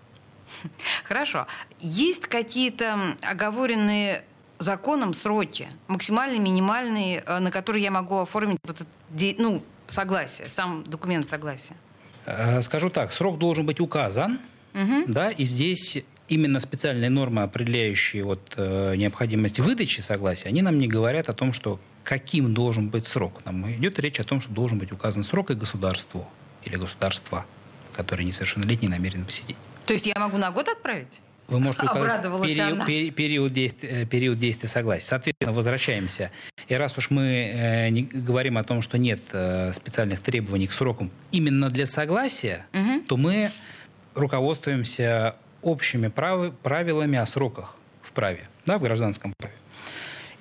Хорошо. 1.04 1.48
Есть 1.80 2.28
какие-то 2.28 3.16
оговоренные 3.22 4.24
законом 4.60 5.14
сроки, 5.14 5.68
максимальные, 5.88 6.40
минимальные, 6.40 7.24
э, 7.26 7.40
на 7.40 7.52
которые 7.52 7.84
я 7.84 7.92
могу 7.92 8.20
оформить 8.20 8.60
вот 8.64 8.82
это, 8.82 9.42
ну, 9.42 9.64
согласие, 9.88 10.48
сам 10.48 10.84
документ 10.84 11.30
согласия? 11.30 11.76
Э, 12.26 12.62
скажу 12.62 12.90
так, 12.90 13.12
срок 13.12 13.40
должен 13.40 13.66
быть 13.66 13.80
указан, 13.80 14.40
угу. 14.74 15.04
да, 15.08 15.32
и 15.32 15.46
здесь 15.46 16.04
именно 16.28 16.60
специальные 16.60 17.10
нормы, 17.10 17.42
определяющие 17.42 18.24
вот, 18.24 18.54
э, 18.56 18.96
необходимость 18.96 19.60
выдачи 19.60 20.00
согласия, 20.02 20.50
они 20.50 20.62
нам 20.62 20.78
не 20.78 20.88
говорят 20.88 21.28
о 21.28 21.34
том, 21.34 21.52
что 21.54 21.80
каким 22.04 22.54
должен 22.54 22.90
быть 22.90 23.08
срок. 23.08 23.42
Нам 23.46 23.72
идет 23.72 24.00
речь 24.00 24.20
о 24.20 24.24
том, 24.24 24.42
что 24.42 24.52
должен 24.52 24.78
быть 24.78 24.92
указан 24.92 25.24
срок 25.24 25.52
и 25.52 25.54
государству 25.54 26.28
или 26.64 26.76
государства, 26.76 27.46
которые 27.94 28.26
несовершеннолетние 28.26 28.90
намерены 28.90 29.26
посетить. 29.26 29.58
То 29.86 29.94
есть 29.94 30.06
я 30.06 30.14
могу 30.18 30.38
на 30.38 30.52
год 30.52 30.68
отправить? 30.68 31.22
Вы 31.48 31.60
можете 31.60 31.86
указать 31.86 32.24
период, 32.24 32.86
период, 32.86 33.16
период, 33.16 33.52
действия, 33.52 34.06
период 34.06 34.40
действия 34.40 34.70
согласия. 34.70 35.06
Соответственно, 35.06 35.52
возвращаемся. 35.52 36.32
И 36.70 36.76
раз 36.76 36.98
уж 36.98 37.10
мы 37.10 37.52
э, 37.54 37.90
не 37.90 38.04
говорим 38.04 38.58
о 38.58 38.64
том, 38.64 38.82
что 38.82 38.98
нет 38.98 39.20
э, 39.34 39.74
специальных 39.74 40.22
требований 40.22 40.68
к 40.68 40.72
срокам 40.72 41.12
именно 41.32 41.70
для 41.70 41.86
согласия, 41.86 42.66
угу. 42.74 43.02
то 43.06 43.18
мы 43.18 43.52
руководствуемся 44.16 45.36
общими 45.62 46.08
прав, 46.08 46.54
правилами 46.64 47.18
о 47.18 47.26
сроках 47.26 47.76
в 48.02 48.14
праве, 48.14 48.48
да, 48.66 48.78
в 48.78 48.82
гражданском 48.82 49.34
праве. 49.38 49.51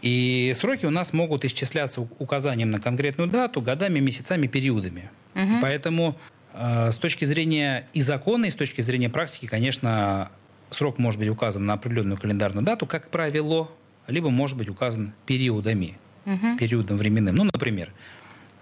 И 0.03 0.53
сроки 0.55 0.87
у 0.87 0.91
нас 0.91 1.13
могут 1.13 1.45
исчисляться 1.45 2.01
указанием 2.19 2.71
на 2.71 2.81
конкретную 2.81 3.29
дату, 3.29 3.61
годами, 3.61 3.99
месяцами, 3.99 4.47
периодами. 4.47 5.11
Угу. 5.35 5.61
Поэтому 5.63 6.17
э, 6.55 6.91
с 6.91 6.97
точки 6.97 7.25
зрения 7.25 7.87
и 7.93 8.01
закона, 8.01 8.47
и 8.47 8.51
с 8.51 8.55
точки 8.55 8.81
зрения 8.81 9.11
практики, 9.11 9.47
конечно, 9.47 10.31
срок 10.71 10.99
может 10.99 11.19
быть 11.21 11.29
указан 11.29 11.67
на 11.67 11.75
определенную 11.75 12.19
календарную 12.19 12.65
дату, 12.65 12.87
как 12.87 13.11
правило, 13.11 13.71
либо 14.07 14.31
может 14.31 14.57
быть 14.57 14.69
указан 14.69 15.13
периодами, 15.27 15.99
угу. 16.25 16.57
периодом 16.59 16.97
временным. 16.97 17.35
Ну, 17.35 17.45
например, 17.45 17.93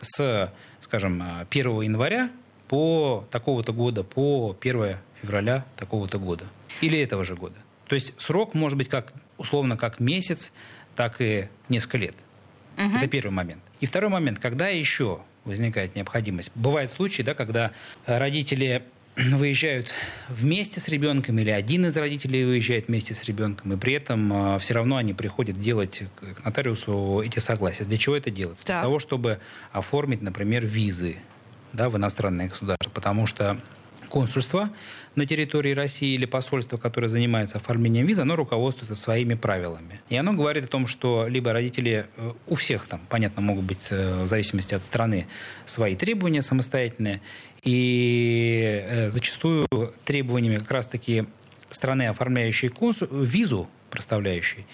с, 0.01 0.53
скажем, 0.81 1.22
1 1.51 1.81
января 1.83 2.31
по 2.68 3.27
такого-то 3.31 3.72
года, 3.72 4.03
по 4.03 4.57
1 4.61 4.96
февраля 5.22 5.64
такого-то 5.77 6.18
года. 6.18 6.44
Или 6.81 7.01
этого 7.01 7.24
же 7.24 7.35
года. 7.35 7.57
То 7.87 7.94
есть 7.94 8.14
срок 8.18 8.55
может 8.55 8.77
быть 8.77 8.88
как 8.88 9.12
условно 9.38 9.77
как 9.77 10.01
месяц, 10.01 10.53
так 10.98 11.20
и 11.20 11.46
несколько 11.68 11.98
лет. 11.98 12.16
Угу. 12.76 12.96
Это 12.96 13.06
первый 13.06 13.30
момент. 13.30 13.62
И 13.78 13.87
второй 13.87 14.11
момент, 14.11 14.40
когда 14.40 14.66
еще 14.66 15.20
возникает 15.44 15.94
необходимость. 15.94 16.50
Бывают 16.56 16.90
случаи, 16.90 17.22
да, 17.22 17.34
когда 17.34 17.70
родители 18.04 18.82
выезжают 19.16 19.94
вместе 20.28 20.80
с 20.80 20.88
ребенком 20.88 21.38
или 21.38 21.50
один 21.50 21.87
из 21.87 21.96
родителей 21.96 22.44
выезжает 22.44 22.88
вместе 22.88 23.14
с 23.14 23.22
ребенком, 23.24 23.74
и 23.74 23.76
при 23.76 23.92
этом 23.92 24.54
э, 24.56 24.58
все 24.58 24.74
равно 24.74 24.96
они 24.96 25.14
приходят 25.14 25.56
делать 25.56 26.02
к 26.16 26.44
нотариусу 26.44 27.22
эти 27.24 27.38
согласия. 27.38 27.84
Для 27.84 27.96
чего 27.96 28.16
это 28.16 28.32
делается? 28.32 28.66
Так. 28.66 28.78
Для 28.78 28.82
того, 28.82 28.98
чтобы 28.98 29.38
оформить, 29.70 30.20
например, 30.20 30.66
визы 30.66 31.18
да, 31.72 31.88
в 31.88 31.96
иностранное 31.96 32.48
государство. 32.48 32.90
Потому 32.90 33.26
что 33.26 33.56
консульство 34.09 34.71
на 35.14 35.27
территории 35.27 35.73
России 35.73 36.14
или 36.14 36.27
посольство, 36.27 36.77
которое 36.77 37.09
занимается 37.09 37.59
оформлением 37.59 38.07
визы, 38.07 38.23
оно 38.23 38.37
руководствуется 38.37 38.94
своими 38.94 39.35
правилами. 39.35 40.01
И 40.09 40.16
оно 40.16 40.33
говорит 40.33 40.64
о 40.64 40.68
том, 40.68 40.87
что 40.87 41.27
либо 41.29 41.53
родители, 41.53 42.07
э, 42.16 42.33
у 42.47 42.55
всех 42.55 42.87
там, 42.87 43.01
понятно, 43.09 43.42
могут 43.42 43.64
быть 43.64 43.88
э, 43.90 44.23
в 44.23 44.27
зависимости 44.27 44.75
от 44.75 44.83
страны 44.83 45.27
свои 45.64 45.97
требования 45.97 46.42
самостоятельные, 46.42 47.21
и 47.62 48.85
э, 48.87 49.09
зачастую 49.09 49.66
требованиями 50.05 50.59
как 50.59 50.71
раз-таки 50.71 51.27
страны, 51.71 52.09
оформляющей 52.09 52.68
консул, 52.68 53.09
визу, 53.11 53.68
проставляющей, 53.90 54.66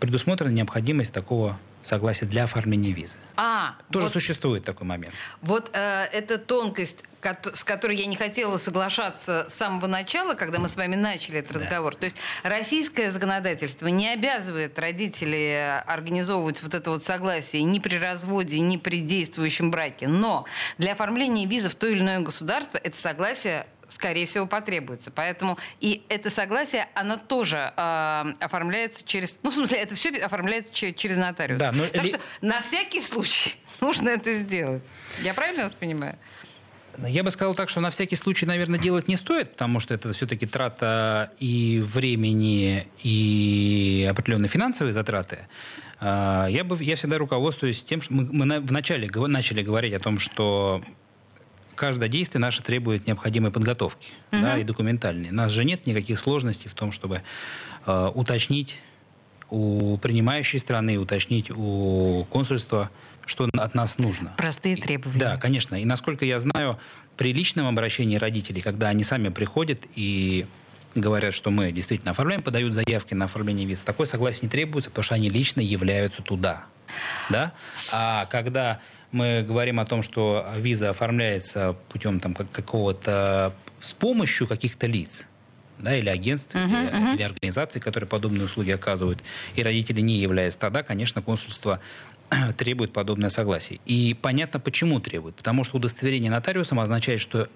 предусмотрена 0.00 0.50
необходимость 0.50 1.12
такого 1.12 1.58
согласия 1.88 2.26
для 2.26 2.44
оформления 2.44 2.92
визы. 2.92 3.16
А, 3.36 3.76
Тоже 3.90 4.06
вот, 4.06 4.12
существует 4.12 4.64
такой 4.64 4.86
момент. 4.86 5.12
Вот 5.42 5.70
э, 5.72 6.04
эта 6.12 6.38
тонкость, 6.38 7.04
с 7.52 7.64
которой 7.64 7.96
я 7.96 8.06
не 8.06 8.16
хотела 8.16 8.58
соглашаться 8.58 9.46
с 9.48 9.54
самого 9.54 9.86
начала, 9.86 10.34
когда 10.34 10.58
мы 10.58 10.68
с 10.68 10.76
вами 10.76 10.94
начали 10.94 11.38
этот 11.40 11.54
да. 11.54 11.60
разговор. 11.60 11.96
То 11.96 12.04
есть 12.04 12.16
российское 12.42 13.10
законодательство 13.10 13.88
не 13.88 14.08
обязывает 14.12 14.78
родителей 14.78 15.78
организовывать 15.80 16.62
вот 16.62 16.74
это 16.74 16.90
вот 16.90 17.02
согласие 17.02 17.62
ни 17.62 17.78
при 17.78 17.96
разводе, 17.96 18.60
ни 18.60 18.76
при 18.76 19.00
действующем 19.00 19.70
браке. 19.70 20.06
Но 20.06 20.44
для 20.76 20.92
оформления 20.92 21.46
визы 21.46 21.70
в 21.70 21.74
то 21.74 21.88
или 21.88 22.00
иное 22.00 22.20
государство 22.20 22.78
это 22.78 22.96
согласие 22.96 23.66
скорее 23.98 24.26
всего, 24.26 24.46
потребуется. 24.46 25.10
Поэтому 25.10 25.58
и 25.80 26.02
это 26.08 26.30
согласие, 26.30 26.88
оно 26.94 27.16
тоже 27.16 27.72
э, 27.76 28.24
оформляется 28.38 29.04
через... 29.04 29.38
Ну, 29.42 29.50
в 29.50 29.54
смысле, 29.54 29.78
это 29.78 29.96
все 29.96 30.10
оформляется 30.22 30.72
через, 30.72 30.94
через 30.94 31.16
нотариус. 31.16 31.58
Да, 31.58 31.72
но 31.72 31.84
так 31.84 32.04
ли... 32.04 32.08
что 32.08 32.20
на 32.40 32.60
всякий 32.62 33.00
случай 33.00 33.56
нужно 33.80 34.10
это 34.10 34.32
сделать. 34.34 34.84
Я 35.22 35.34
правильно 35.34 35.64
вас 35.64 35.74
понимаю? 35.74 36.16
Я 37.06 37.22
бы 37.22 37.30
сказал 37.30 37.54
так, 37.54 37.68
что 37.68 37.80
на 37.80 37.90
всякий 37.90 38.16
случай, 38.16 38.46
наверное, 38.46 38.78
делать 38.78 39.08
не 39.08 39.16
стоит, 39.16 39.52
потому 39.52 39.80
что 39.80 39.94
это 39.94 40.12
все-таки 40.12 40.46
трата 40.46 41.32
и 41.38 41.80
времени, 41.84 42.88
и 43.02 44.06
определенные 44.10 44.48
финансовые 44.48 44.92
затраты. 44.92 45.46
А, 46.00 46.46
я, 46.46 46.64
бы, 46.64 46.76
я 46.82 46.96
всегда 46.96 47.18
руководствуюсь 47.18 47.82
тем, 47.82 48.00
что 48.00 48.12
мы, 48.12 48.24
мы 48.32 48.60
вначале 48.60 49.08
начали 49.08 49.62
говорить 49.62 49.94
о 49.94 50.00
том, 50.00 50.18
что 50.18 50.82
каждое 51.78 52.08
действие 52.08 52.40
наше 52.40 52.62
требует 52.62 53.06
необходимой 53.06 53.50
подготовки 53.50 54.08
угу. 54.32 54.42
да, 54.42 54.58
и 54.58 54.64
документальной. 54.64 55.30
У 55.30 55.34
нас 55.34 55.50
же 55.50 55.64
нет 55.64 55.86
никаких 55.86 56.18
сложностей 56.18 56.68
в 56.68 56.74
том, 56.74 56.92
чтобы 56.92 57.22
э, 57.86 58.10
уточнить 58.14 58.82
у 59.50 59.96
принимающей 59.98 60.58
страны, 60.58 60.98
уточнить 60.98 61.50
у 61.50 62.26
консульства, 62.30 62.90
что 63.24 63.48
от 63.52 63.74
нас 63.74 63.98
нужно. 63.98 64.34
Простые 64.36 64.76
требования. 64.76 65.18
Да, 65.18 65.36
конечно. 65.36 65.74
И 65.76 65.84
насколько 65.84 66.24
я 66.24 66.38
знаю, 66.38 66.78
при 67.16 67.32
личном 67.32 67.66
обращении 67.66 68.16
родителей, 68.16 68.60
когда 68.60 68.88
они 68.88 69.04
сами 69.04 69.28
приходят 69.28 69.80
и 69.94 70.46
говорят, 70.94 71.34
что 71.34 71.50
мы 71.50 71.72
действительно 71.72 72.10
оформляем, 72.10 72.42
подают 72.42 72.74
заявки 72.74 73.14
на 73.14 73.26
оформление 73.26 73.66
виз, 73.66 73.82
такое 73.82 74.06
согласие 74.06 74.44
не 74.44 74.48
требуется, 74.48 74.90
потому 74.90 75.04
что 75.04 75.14
они 75.14 75.28
лично 75.28 75.60
являются 75.60 76.22
туда. 76.22 76.64
Да? 77.30 77.52
А 77.92 78.26
когда 78.26 78.80
мы 79.12 79.44
говорим 79.46 79.80
о 79.80 79.84
том, 79.84 80.02
что 80.02 80.46
виза 80.56 80.90
оформляется 80.90 81.76
путем 81.88 82.20
там, 82.20 82.34
какого-то 82.34 83.54
с 83.80 83.92
помощью 83.92 84.46
каких-то 84.46 84.86
лиц, 84.86 85.26
да, 85.78 85.96
или 85.96 86.08
агентств, 86.08 86.54
uh-huh, 86.54 86.66
или, 86.66 86.90
uh-huh. 86.90 87.14
или 87.14 87.22
организаций, 87.22 87.80
которые 87.80 88.08
подобные 88.08 88.44
услуги 88.44 88.70
оказывают, 88.70 89.20
и 89.54 89.62
родители 89.62 90.00
не 90.00 90.18
являются, 90.18 90.58
тогда, 90.58 90.82
конечно, 90.82 91.22
консульство 91.22 91.80
требует 92.56 92.92
подобное 92.92 93.30
согласие. 93.30 93.80
И 93.86 94.14
понятно, 94.20 94.60
почему 94.60 95.00
требует. 95.00 95.36
Потому 95.36 95.64
что 95.64 95.76
удостоверение 95.76 96.30
нотариусом 96.30 96.80
означает, 96.80 97.20
что 97.20 97.48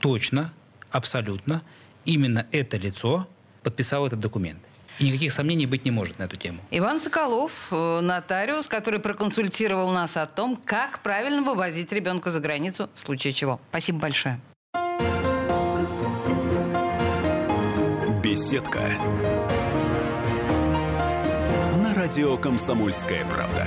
точно, 0.00 0.52
абсолютно, 0.90 1.62
именно 2.04 2.46
это 2.52 2.76
лицо 2.76 3.28
подписало 3.62 4.06
этот 4.06 4.20
документ. 4.20 4.60
И 4.98 5.06
никаких 5.06 5.32
сомнений 5.32 5.66
быть 5.66 5.84
не 5.84 5.90
может 5.90 6.18
на 6.18 6.24
эту 6.24 6.36
тему. 6.36 6.58
Иван 6.70 7.00
Соколов, 7.00 7.68
э, 7.70 8.00
нотариус, 8.00 8.66
который 8.66 9.00
проконсультировал 9.00 9.90
нас 9.92 10.16
о 10.16 10.26
том, 10.26 10.56
как 10.56 11.00
правильно 11.00 11.42
вывозить 11.42 11.92
ребенка 11.92 12.30
за 12.30 12.40
границу 12.40 12.90
в 12.94 13.00
случае 13.00 13.32
чего. 13.32 13.60
Спасибо 13.70 14.00
большое. 14.00 14.40
Беседка. 18.22 18.80
На 21.82 21.94
радио 21.94 22.36
«Комсомольская 22.36 23.24
правда». 23.26 23.66